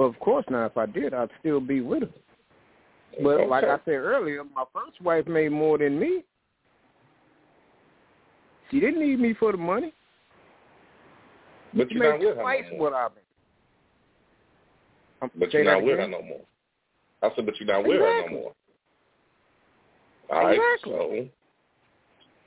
[0.00, 0.64] Well, of course not.
[0.64, 2.08] If I did, I'd still be with her.
[3.22, 6.24] But like I said earlier, my first wife made more than me.
[8.70, 9.92] She didn't need me for the money.
[11.74, 13.08] but She you're not made her twice no what I
[15.20, 15.30] made.
[15.38, 16.40] But you're not with her no more.
[17.22, 18.52] I said, but you're not with her no more.
[20.32, 21.30] All right, Exactly.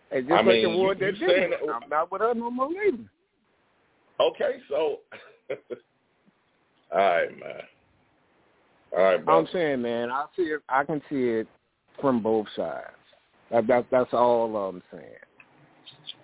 [0.10, 1.52] so It's just I like mean, the you that saying did.
[1.52, 2.98] that- I'm not with her no more neither.
[4.20, 5.02] okay, so
[6.94, 7.62] all right, man.
[8.96, 10.62] All right, I'm saying, man, I see it.
[10.70, 11.48] I can see it
[12.00, 12.86] from both sides.
[13.52, 15.06] That, that that's all I'm saying.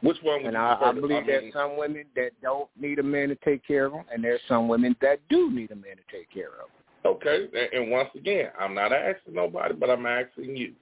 [0.02, 3.04] Which one would And I, I believe mean, there's some women that don't need a
[3.04, 5.96] man to take care of them, and there's some women that do need a man
[5.98, 6.66] to take care of.
[6.66, 7.12] 'em.
[7.12, 10.74] Okay, and, and once again, I'm not asking nobody, but I'm asking you.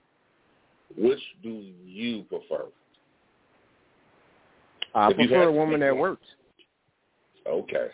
[0.97, 2.65] Which do you prefer?
[4.95, 6.25] I If prefer a woman that works.
[7.45, 7.87] Okay.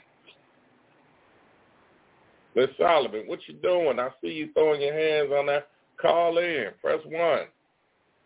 [2.55, 3.99] Miss Solomon, what you doing?
[3.99, 5.69] I see you throwing your hands on that.
[5.99, 6.67] Call in.
[6.81, 7.47] Press one.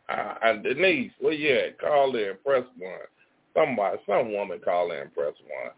[0.10, 1.80] Uh, and Denise, where you at?
[1.80, 2.34] Call in.
[2.44, 3.00] Press one.
[3.56, 5.72] Somebody, some woman call in press one.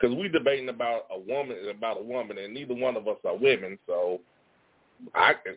[0.00, 3.18] Because we debating about a woman and about a woman, and neither one of us
[3.24, 4.20] are women, so
[5.14, 5.56] I can.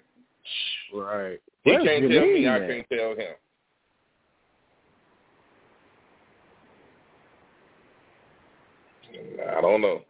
[0.93, 1.39] Right.
[1.63, 2.43] He Where's can't tell me.
[2.43, 3.35] Janine I can't tell him.
[9.57, 10.01] I don't know.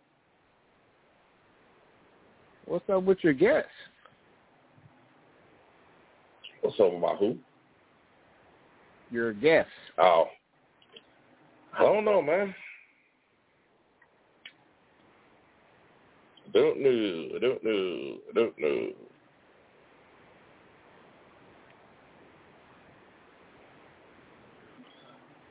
[2.68, 3.68] What's up with your guest?
[6.61, 7.38] What's up about who?
[9.09, 9.70] Your guest.
[9.97, 10.26] Oh,
[11.78, 12.53] I don't know, man.
[16.53, 17.28] Don't know.
[17.36, 18.18] I don't know.
[18.30, 18.89] I don't know.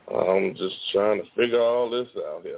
[0.09, 2.57] I'm just trying to figure all this out here.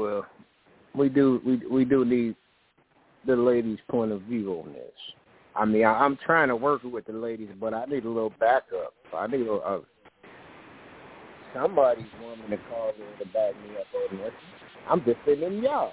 [0.00, 0.24] Well,
[0.94, 2.34] we do we we do need
[3.26, 4.92] the ladies' point of view on this.
[5.54, 8.32] I mean, I, I'm trying to work with the ladies, but I need a little
[8.40, 8.94] backup.
[9.14, 9.82] I need a, a
[11.52, 14.32] somebody's woman to call in to back me up on this.
[14.88, 15.92] I'm defending y'all.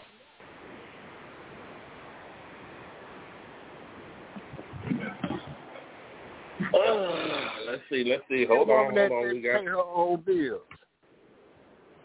[6.74, 8.06] Uh, let's see.
[8.06, 8.46] Let's see.
[8.46, 8.96] Hold on.
[8.96, 9.28] Hold on.
[9.28, 9.66] We pay got.
[9.66, 10.62] her own bills.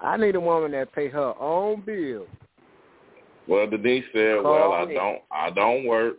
[0.02, 2.28] I need a woman that pay her own bills.
[3.46, 5.22] Well, Denise said, Call "Well, I don't.
[5.30, 6.16] I don't work,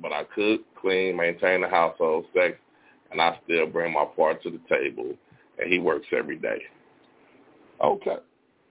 [0.00, 2.56] but I cook, clean, maintain the household, sex,
[3.10, 5.14] and I still bring my part to the table.
[5.58, 6.62] And he works every day."
[7.82, 8.16] Okay.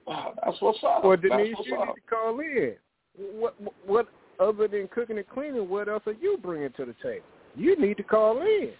[0.07, 1.03] Ah, That's what's up.
[1.03, 1.88] Well, Denise, you up.
[1.88, 2.76] need to call in.
[3.18, 3.55] What
[3.86, 4.07] what
[4.39, 5.70] other than cooking and cleaning?
[5.70, 7.26] What else are you bringing to the table?
[7.55, 8.72] You need to call in.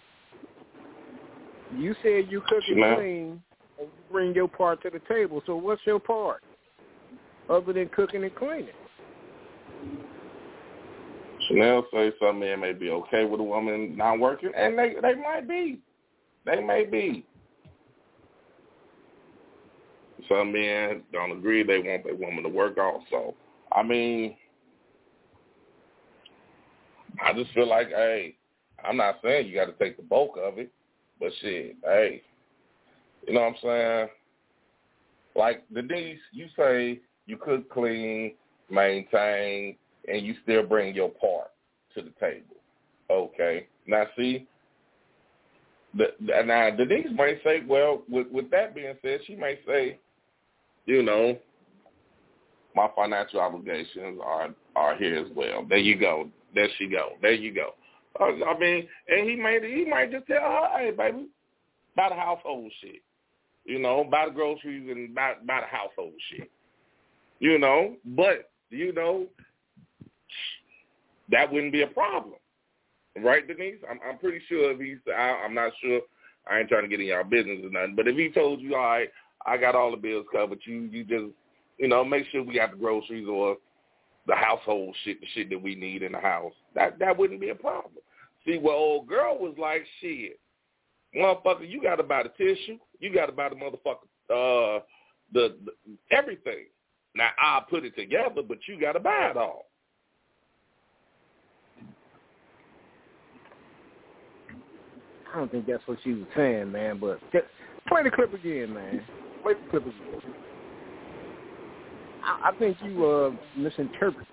[1.76, 2.96] You said you cook and Chanel.
[2.96, 3.42] clean
[4.10, 5.42] bring your part to the table.
[5.46, 6.42] So what's your part
[7.48, 8.68] other than cooking and cleaning?
[11.48, 15.14] Chanel say some men may be okay with a woman not working, and they they
[15.14, 15.80] might be.
[16.46, 17.24] They may be.
[20.28, 21.62] Some men don't agree.
[21.62, 23.34] They want their woman to work also.
[23.72, 24.36] I mean,
[27.24, 28.36] I just feel like, hey,
[28.84, 30.70] I'm not saying you got to take the bulk of it,
[31.18, 32.22] but shit, hey,
[33.26, 34.08] you know what I'm saying?
[35.36, 38.34] Like Denise, you say you could clean,
[38.70, 39.76] maintain,
[40.08, 41.50] and you still bring your part
[41.94, 42.56] to the table.
[43.10, 43.66] Okay.
[43.86, 44.46] Now see,
[45.94, 49.98] the, the- now Denise might say, well, with, with that being said, she might say,
[50.86, 51.38] you know,
[52.74, 55.64] my financial obligations are are here as well.
[55.68, 56.28] There you go.
[56.54, 57.10] There she go.
[57.20, 57.74] There you go.
[58.18, 61.26] Uh, I mean, and he may he might just tell her, hey, baby,
[61.94, 63.02] about household shit.
[63.70, 66.50] You know, buy the groceries and buy buy the household shit.
[67.38, 69.26] You know, but you know,
[71.30, 72.34] that wouldn't be a problem,
[73.16, 73.76] right, Denise?
[73.88, 76.00] I'm I'm pretty sure if he's I, I'm not sure.
[76.50, 78.74] I ain't trying to get in y'all business or nothing, but if he told you,
[78.74, 79.08] all right,
[79.46, 81.32] I got all the bills covered, you you just
[81.78, 83.56] you know make sure we got the groceries or
[84.26, 86.54] the household shit, the shit that we need in the house.
[86.74, 88.02] That that wouldn't be a problem.
[88.44, 90.40] See, well, old girl was like, shit,
[91.16, 94.82] motherfucker, you got to buy the tissue, you got to buy the motherfucker, uh,
[95.32, 95.72] the, the
[96.10, 96.66] everything.
[97.14, 99.66] Now I'll put it together, but you got to buy it all.
[105.32, 106.98] I don't think that's what she was saying, man.
[106.98, 107.46] But just
[107.88, 109.04] play the clip again, man.
[109.42, 110.20] Play the clip again.
[112.22, 114.26] I, I think you uh misinterpret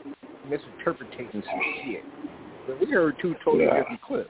[0.43, 1.43] misinterpreting some
[1.83, 2.05] shit.
[2.65, 3.79] But we heard two totally Yeah.
[3.79, 4.29] different clips.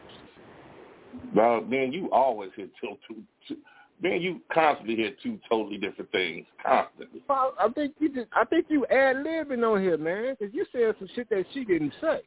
[1.33, 3.57] Well, man, you always hear two, two, two,
[4.01, 7.21] man, you constantly hear two totally different things, constantly.
[7.27, 10.65] Well, I think you just I think you ad libbing on here, man, because you
[10.71, 12.21] said some shit that she didn't say.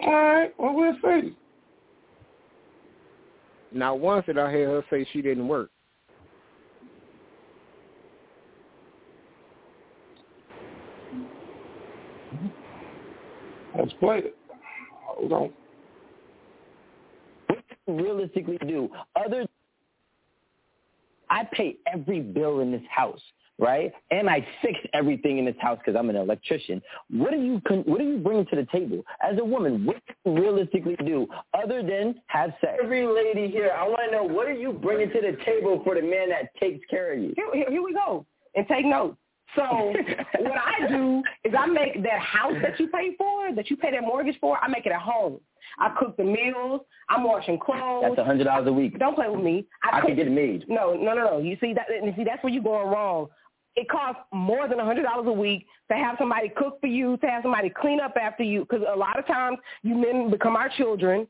[0.00, 1.36] All right, well, we'll see.
[3.72, 5.70] Now once did I hear her say she didn't work.
[13.76, 14.36] Let's play it.
[15.06, 15.52] Hold on.
[17.86, 19.46] realistically do other
[21.30, 23.20] I pay every bill in this house,
[23.58, 23.92] right?
[24.10, 26.82] And I fix everything in this house because I'm an electrician.
[27.10, 29.84] What do you con- what do you bring to the table as a woman?
[29.84, 32.78] What do you realistically do other than have sex?
[32.82, 35.94] Every lady here, I want to know what are you bringing to the table for
[35.94, 37.32] the man that takes care of you?
[37.36, 38.26] Here, here, here we go.
[38.56, 39.16] And take notes.
[39.56, 39.62] So
[40.40, 43.92] what I do is I make that house that you pay for, that you pay
[43.92, 45.40] that mortgage for, I make it a home.
[45.78, 46.80] I cook the meals.
[47.08, 48.04] I'm washing clothes.
[48.06, 48.98] That's a hundred dollars a week.
[48.98, 49.66] Don't play with me.
[49.82, 50.64] I cook- can get it made.
[50.68, 51.38] No, no, no, no.
[51.38, 51.86] You see that?
[51.90, 53.28] And see, that's where you're going wrong.
[53.76, 57.16] it costs more than a hundred dollars a week to have somebody cook for you,
[57.18, 58.60] to have somebody clean up after you.
[58.60, 61.26] Because a lot of times you men become our children.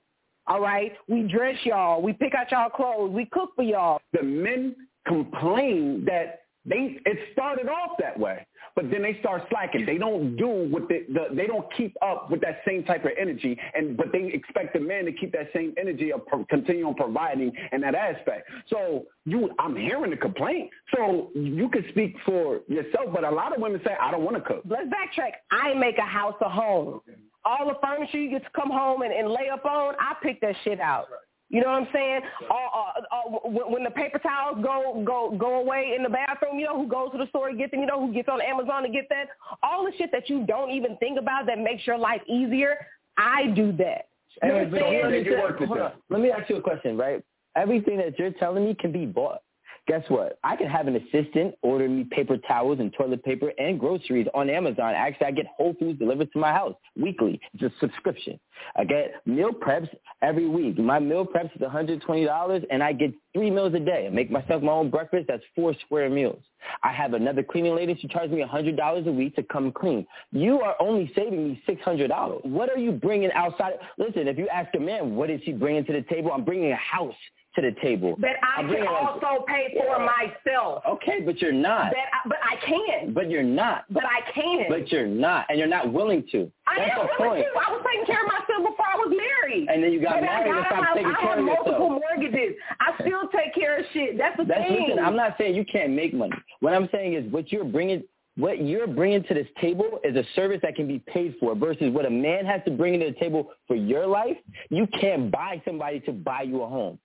[0.47, 3.99] All right, we dress y'all, we pick out y'all clothes, we cook for y'all.
[4.13, 4.77] The men
[5.07, 9.87] complain that they it started off that way, but then they start slacking.
[9.87, 13.13] They don't do what the, the they don't keep up with that same type of
[13.19, 16.87] energy, and but they expect the man to keep that same energy of pro, continue
[16.87, 18.51] on providing in that aspect.
[18.69, 20.71] So you, I'm hearing the complaint.
[20.95, 24.37] So you can speak for yourself, but a lot of women say I don't want
[24.37, 24.63] to cook.
[24.69, 25.33] Let's backtrack.
[25.51, 27.01] I make a house a home.
[27.45, 30.41] All the furniture you get to come home and, and lay up on, I pick
[30.41, 31.07] that shit out.
[31.55, 32.21] You know what I'm saying?
[32.51, 36.67] Uh, uh, uh, when the paper towels go go go away in the bathroom, you
[36.67, 37.79] know who goes to the store to get them.
[37.79, 39.29] You know who gets on Amazon to get that.
[39.63, 42.89] All the shit that you don't even think about that makes your life easier.
[43.17, 44.09] I do that.
[44.43, 45.27] You know what I'm saying?
[45.39, 45.93] hold on, hold on.
[46.11, 47.23] Let me ask you a question, right?
[47.55, 49.43] Everything that you're telling me can be bought.
[49.87, 50.39] Guess what?
[50.43, 54.49] I can have an assistant order me paper towels and toilet paper and groceries on
[54.49, 54.95] Amazon.
[54.95, 57.39] Actually, I get Whole Foods delivered to my house weekly.
[57.53, 58.41] It's a subscription.
[58.77, 59.91] I get meal preps
[60.23, 60.79] every week.
[60.79, 64.07] My meal preps is $120, and I get three meals a day.
[64.07, 65.27] I make myself my own breakfast.
[65.29, 66.43] That's four square meals.
[66.83, 67.95] I have another cleaning lady.
[68.01, 70.07] She charges me $100 a week to come clean.
[70.33, 72.47] You are only saving me $600.
[72.47, 73.75] What are you bringing outside?
[73.99, 76.33] Listen, if you ask a man, what is he bringing to the table?
[76.33, 77.15] I'm bringing a house
[77.57, 78.17] to the table.
[78.21, 80.83] That I can also pay for myself.
[80.89, 81.93] Okay, but you're not.
[81.93, 83.13] That I, but I can.
[83.15, 83.85] But you're not.
[83.91, 84.67] But I can.
[84.69, 86.51] But you're not, and you're not willing to.
[86.67, 87.47] I That's am the willing point.
[87.55, 87.61] to.
[87.61, 89.69] I was taking care of myself before I was married.
[89.69, 91.91] And then you got Baby, married I and stopped I, taking I care have multiple
[91.91, 92.57] mortgages.
[92.81, 94.19] I still take care of shit.
[94.19, 94.87] That's the That's thing.
[94.89, 95.05] listen.
[95.05, 96.35] I'm not saying you can't make money.
[96.61, 98.03] What I'm saying is what you're bringing.
[98.37, 101.93] What you're bringing to this table is a service that can be paid for versus
[101.93, 104.37] what a man has to bring to the table for your life.
[104.71, 106.99] You can't buy somebody to buy you a home.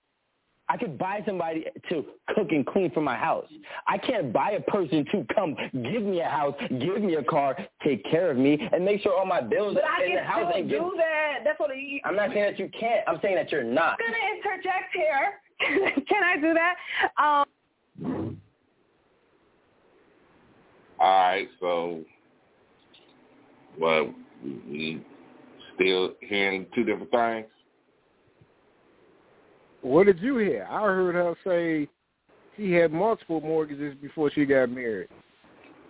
[0.70, 3.48] I could buy somebody to cook and clean for my house.
[3.88, 7.56] I can't buy a person to come give me a house, give me a car,
[7.82, 10.20] take care of me, and make sure all my bills but are I in the
[10.20, 10.80] can house still and give.
[10.80, 11.38] do that.
[11.42, 11.98] That's what you.
[12.04, 13.00] I'm not saying that you can't.
[13.08, 13.98] I'm saying that you're not.
[13.98, 16.02] I'm gonna interject here.
[16.08, 16.76] can I do that?
[17.18, 18.40] Um,
[21.00, 22.02] All right, so
[23.76, 24.14] well,
[24.44, 25.04] we
[25.74, 27.46] still hearing two different things.
[29.82, 30.66] What did you hear?
[30.70, 31.88] I heard her say
[32.56, 35.08] she had multiple mortgages before she got married.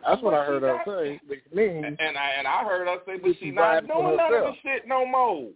[0.07, 3.18] That's what I heard her say, which means And I and I heard her say,
[3.22, 5.49] but she not doing none of the shit no more.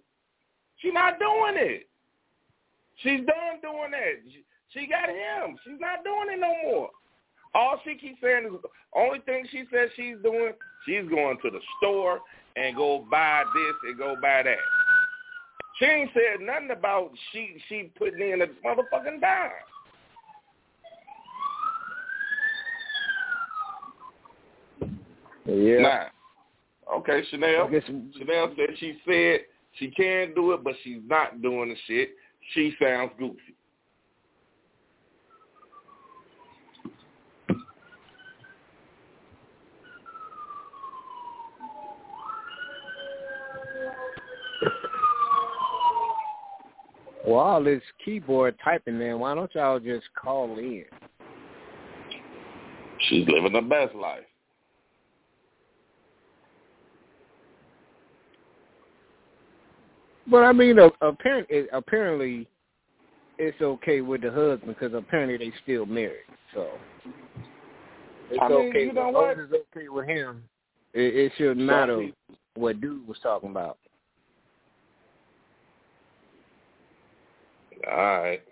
[0.78, 1.88] She not doing it.
[3.02, 4.20] She's done doing that.
[4.30, 5.56] She, she got him.
[5.64, 6.90] She's not doing it no more.
[7.54, 8.60] All she keeps saying is
[8.94, 10.52] only thing she says she's doing,
[10.86, 12.20] she's going to the store
[12.56, 14.58] and go buy this and go buy that.
[15.78, 19.50] She ain't said nothing about she she putting in a motherfucking dime.
[25.46, 25.78] yeah.
[25.80, 26.04] Nah.
[26.98, 27.68] Okay, Chanel.
[28.18, 29.40] Chanel said she said
[29.78, 32.10] she can do it, but she's not doing the shit.
[32.52, 33.54] She sounds goofy.
[47.26, 49.18] Well, all this keyboard typing, man.
[49.18, 50.84] Why don't y'all just call in?
[53.08, 54.24] She's living the best life.
[60.26, 62.48] But I mean, apparently, apparently,
[63.38, 66.24] it's okay with the husband because apparently they still married.
[66.54, 66.68] So
[68.30, 68.84] it's I mean, okay.
[68.84, 69.38] you know what?
[69.38, 70.42] it's okay with him,
[70.94, 72.08] it, it shouldn't matter
[72.54, 73.78] what dude was talking about.
[77.90, 78.42] All right.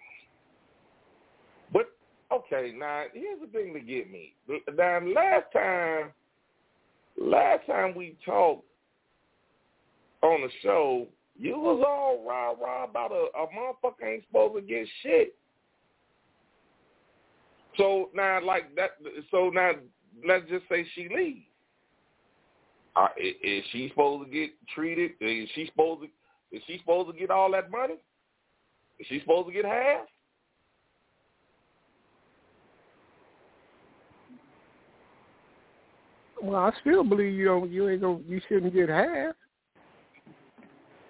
[1.72, 1.86] But
[2.32, 4.34] okay, now here's the thing to get me.
[4.48, 6.12] Now last time,
[7.18, 8.64] last time we talked
[10.22, 11.06] on the show,
[11.38, 15.34] you was all rah rah about a, a motherfucker ain't supposed to get shit.
[17.76, 18.90] So now, like that.
[19.30, 19.72] So now,
[20.26, 21.46] let's just say she leaves.
[22.94, 25.12] Uh, is, is she supposed to get treated?
[25.20, 26.56] Is she supposed to?
[26.56, 27.94] Is she supposed to get all that money?
[29.02, 30.02] Is she supposed to get half?
[36.40, 37.68] Well, I still believe you don't.
[37.68, 38.20] You ain't gonna.
[38.28, 39.34] You shouldn't get half.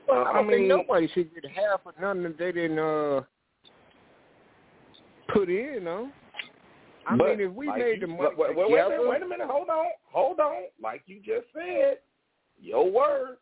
[0.08, 2.78] Well, I I don't mean, think nobody should get half of nothing that they didn't
[2.78, 3.20] uh,
[5.34, 5.84] put in.
[5.84, 6.08] No.
[7.06, 9.10] I mean, if we like made you- the money wait, wait, wait a together, minute,
[9.10, 10.62] wait a minute, hold on, hold on.
[10.82, 11.98] Like you just said,
[12.58, 13.38] your words.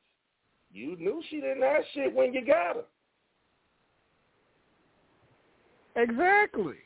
[0.72, 2.82] You knew she didn't have shit when you got her.
[6.02, 6.76] Exactly.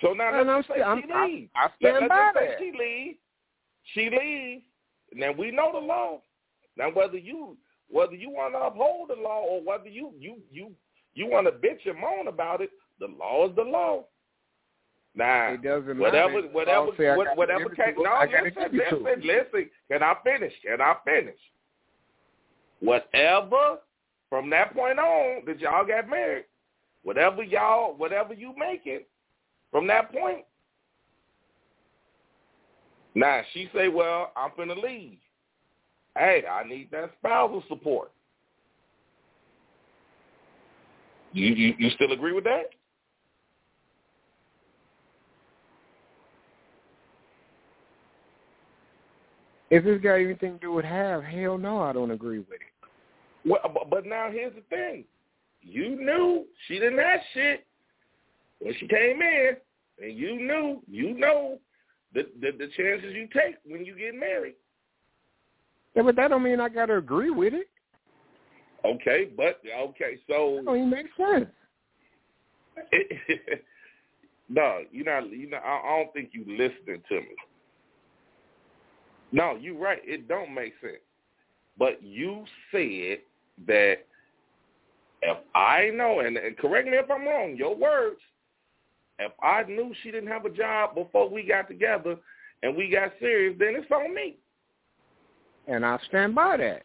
[0.00, 1.50] So now And let's I'm say I'm- she I- leaves.
[1.54, 2.58] I stand by that.
[2.58, 3.18] She leaves.
[3.94, 4.64] She leaves.
[5.12, 6.22] Now we know the law.
[6.76, 7.56] Now whether you
[7.88, 10.72] whether you want to uphold the law or whether you you you
[11.14, 14.04] you want to bitch and moan about it, the law is the law.
[15.14, 16.48] Now It doesn't whatever matter.
[16.48, 17.94] whatever oh, what- whatever it case.
[17.96, 18.10] to No.
[18.10, 19.70] I listen, give listen, listen.
[19.90, 20.54] Can I finish?
[20.62, 21.38] Can I finish?
[22.80, 23.78] Whatever
[24.30, 26.46] from that point on that y'all got married,
[27.02, 29.08] whatever y'all whatever you make it
[29.70, 30.44] from that point.
[33.14, 35.18] Now she say, "Well, I'm finna leave.
[36.16, 38.10] Hey, I need that spousal support."
[41.32, 42.70] You you, you still agree with that?
[49.70, 53.48] If it's got anything to do with half, hell no, I don't agree with it.
[53.48, 55.04] Well, but now here's the thing.
[55.62, 57.66] You knew she didn't have shit
[58.58, 59.56] when she came in,
[60.02, 61.58] and you knew, you know,
[62.14, 64.54] the the, the chances you take when you get married.
[65.94, 67.68] Yeah, but that don't mean I gotta agree with it.
[68.84, 71.46] Okay, but okay, so That don't even make sense.
[74.48, 75.30] no, you're not.
[75.30, 77.36] You know, I, I don't think you listening to me.
[79.30, 80.00] No, you're right.
[80.04, 80.96] It don't make sense.
[81.78, 83.18] But you said
[83.66, 83.98] that
[85.22, 88.18] if I know, and, and correct me if I'm wrong, your words.
[89.18, 92.16] If I knew she didn't have a job before we got together
[92.62, 94.36] and we got serious, then it's on me.
[95.68, 96.82] And I stand by that.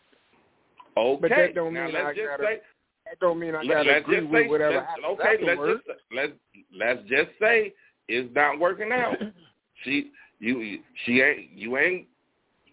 [0.95, 1.19] Okay.
[1.21, 2.59] But that don't now mean I gotta say
[3.05, 5.61] That don't mean I Let- gotta agree just with say, whatever let's- happens okay, let's
[5.87, 6.33] just let's
[6.77, 7.73] let's just say
[8.07, 9.15] it's not working out.
[9.83, 12.07] she you she ain't you ain't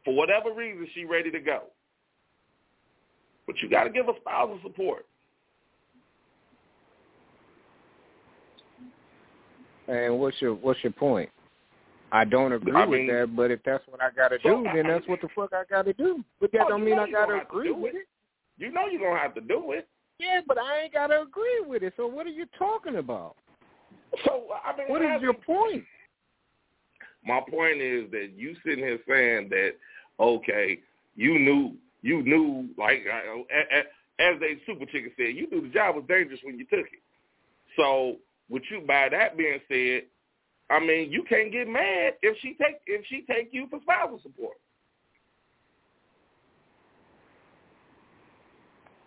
[0.05, 1.63] for whatever reason she ready to go.
[3.47, 5.07] But you got to give her spousal support.
[9.89, 11.31] And what's your what's your point?
[12.13, 14.75] I don't agree I with that, but if that's what I gotta So, do, I-
[14.75, 16.25] then that's what the fuck I gotta do.
[16.41, 17.99] But that Oh, don't mean I gotta have to agree with it.
[17.99, 18.09] it.
[18.57, 19.89] You know you're gonna have to do it.
[20.19, 21.93] Yeah, but I ain't gotta agree with it.
[21.97, 23.37] So what are you talking about?
[24.25, 25.85] So I mean, What is your point?
[27.27, 29.73] My point is that you sitting here saying that
[30.21, 30.81] okay,
[31.17, 33.05] you knew you knew like
[34.21, 37.03] as they super chicken said, you knew the job was dangerous when you took it.
[37.77, 38.19] So
[38.49, 40.03] with you by that being said,
[40.71, 44.21] I mean you can't get mad if she take if she take you for spousal
[44.23, 44.57] support.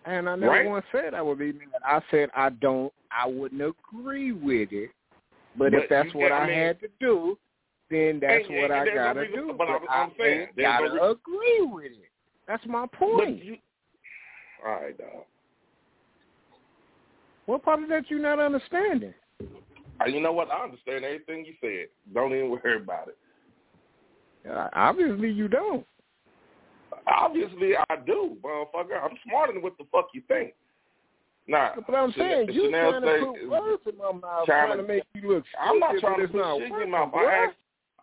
[0.04, 0.66] And I never Right.
[0.66, 1.68] once said I would be mad.
[1.84, 2.92] I said I don't.
[3.10, 4.90] I wouldn't agree with it.
[5.56, 7.38] But, But if that's what I, I mean- had to do,
[7.90, 9.52] then that's And- what and I gotta reason- do.
[9.54, 12.10] but I'm- I I'm saying, no gotta re- agree with it.
[12.46, 13.42] That's my point.
[13.42, 13.58] you,
[14.64, 15.24] all right, dog.
[17.46, 19.14] What part of that you not understanding?
[19.40, 20.50] Uh, You know what?
[20.50, 21.88] I understand everything you said.
[22.14, 23.18] Don't even worry about it.
[24.48, 25.84] Uh, obviously you don't.
[27.06, 29.02] Obviously, I do, motherfucker.
[29.02, 30.52] I'm smarter than what the fuck you think.
[31.46, 34.82] Nah, But I'm saying you trying to put words in my mouth, Trying to- to
[34.88, 35.44] make you look.
[35.58, 37.14] I'm not trying to put shit in your mouth.
[37.14, 37.48] I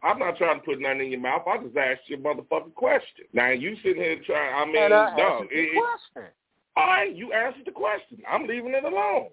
[0.02, 1.44] I'm not trying to put nothing in your mouth.
[1.48, 3.26] I just asked you a motherfucking question.
[3.34, 4.54] Now you sitting here trying.
[4.56, 5.20] I mean, and I dog.
[5.20, 6.32] answered the it- it- question.
[6.76, 8.22] all right, you answered the question.
[8.28, 9.30] I'm leaving it alone.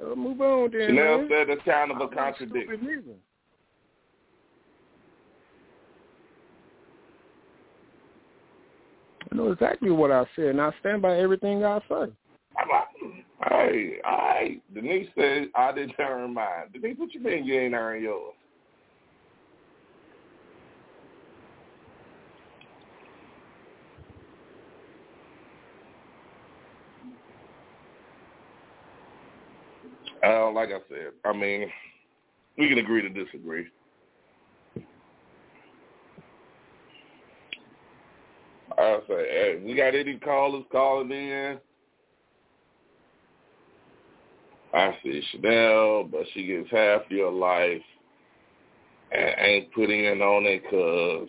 [0.00, 0.88] Uh, move on then.
[0.88, 1.28] Chanel man.
[1.30, 3.14] said it's kind of a I'm contradiction.
[9.30, 12.12] I know exactly what I said, and I stand by everything I say.
[12.56, 14.62] Like, hey, right.
[14.72, 16.66] Denise said I didn't earn mine.
[16.72, 18.34] Denise, what you mean you ain't earn yours?
[30.24, 31.68] Uh, like I said, I mean,
[32.56, 33.66] we can agree to disagree.
[38.76, 41.58] I say, hey, we got any callers calling in?
[44.72, 47.82] I see Chanel, but she gets half your life
[49.12, 51.28] and ain't putting in on it because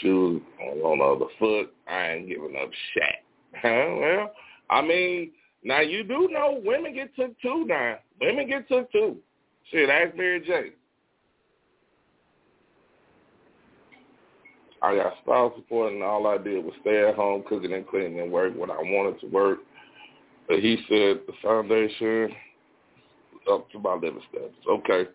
[0.00, 0.40] shoes
[0.84, 1.74] on the other foot.
[1.88, 3.04] I ain't giving up shit.
[3.64, 4.30] Well,
[4.70, 5.32] I mean,
[5.62, 7.96] now you do know women get took too now.
[8.20, 9.16] Women get took too.
[9.70, 10.70] Shit, ask Mary J.
[14.82, 18.20] I got spouse support and all I did was stay at home cooking and cleaning
[18.20, 19.58] and work when I wanted to work.
[20.48, 22.34] But he said the foundation
[23.50, 24.56] up to my living standards.
[24.68, 25.10] Okay.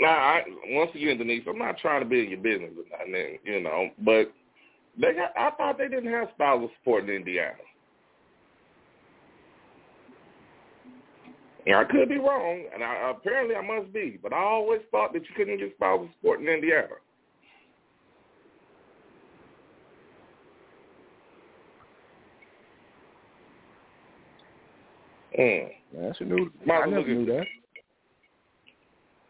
[0.00, 3.38] Now, I, once again, Denise, I'm not trying to be in your business or nothing,
[3.44, 4.32] you know, but
[5.00, 7.54] they got, I thought they didn't have spousal support in Indiana.
[11.66, 15.12] And I could be wrong, and I, apparently I must be, but I always thought
[15.12, 16.88] that you couldn't get spousal support in Indiana.
[25.38, 25.68] Mm.
[25.94, 26.50] That's a new.
[26.70, 27.46] I never knew that.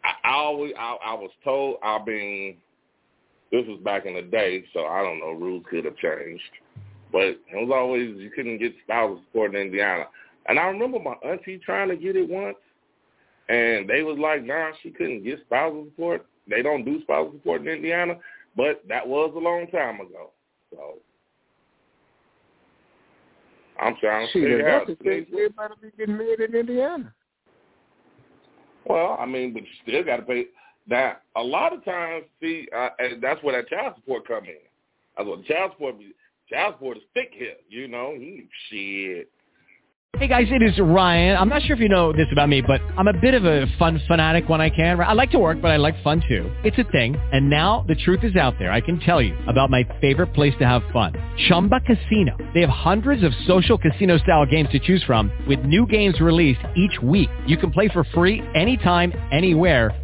[0.04, 1.76] I, I always, I, I was told.
[1.82, 2.56] I've mean,
[3.53, 5.32] this was back in the day, so I don't know.
[5.32, 6.42] Rules could have changed,
[7.12, 10.05] but it was always you couldn't get spousal support in Indiana.
[10.46, 12.57] And I remember my auntie trying to get it once,
[13.48, 16.26] and they was like, "Nah, she couldn't get spousal support.
[16.48, 18.18] They don't do spousal support in Indiana."
[18.57, 20.30] But that was a long time ago.
[20.70, 20.98] So
[23.78, 24.88] I'm trying to figure out.
[24.88, 27.12] Everybody be getting married in Indiana.
[28.86, 30.46] Well, I mean, but you still got to pay.
[30.87, 34.57] Now, a lot of times, see, uh, and that's where that child support come in.
[35.16, 35.97] That's what child support.
[36.51, 38.14] Child support is thick here, you know.
[38.68, 39.28] Shit.
[40.18, 41.39] Hey guys, it is Ryan.
[41.39, 43.66] I'm not sure if you know this about me, but I'm a bit of a
[43.78, 45.01] fun fanatic when I can.
[45.01, 46.53] I like to work, but I like fun too.
[46.64, 47.16] It's a thing.
[47.33, 48.70] And now the truth is out there.
[48.70, 51.14] I can tell you about my favorite place to have fun.
[51.49, 52.37] Chumba Casino.
[52.53, 56.61] They have hundreds of social casino style games to choose from with new games released
[56.76, 57.30] each week.
[57.47, 59.97] You can play for free anytime, anywhere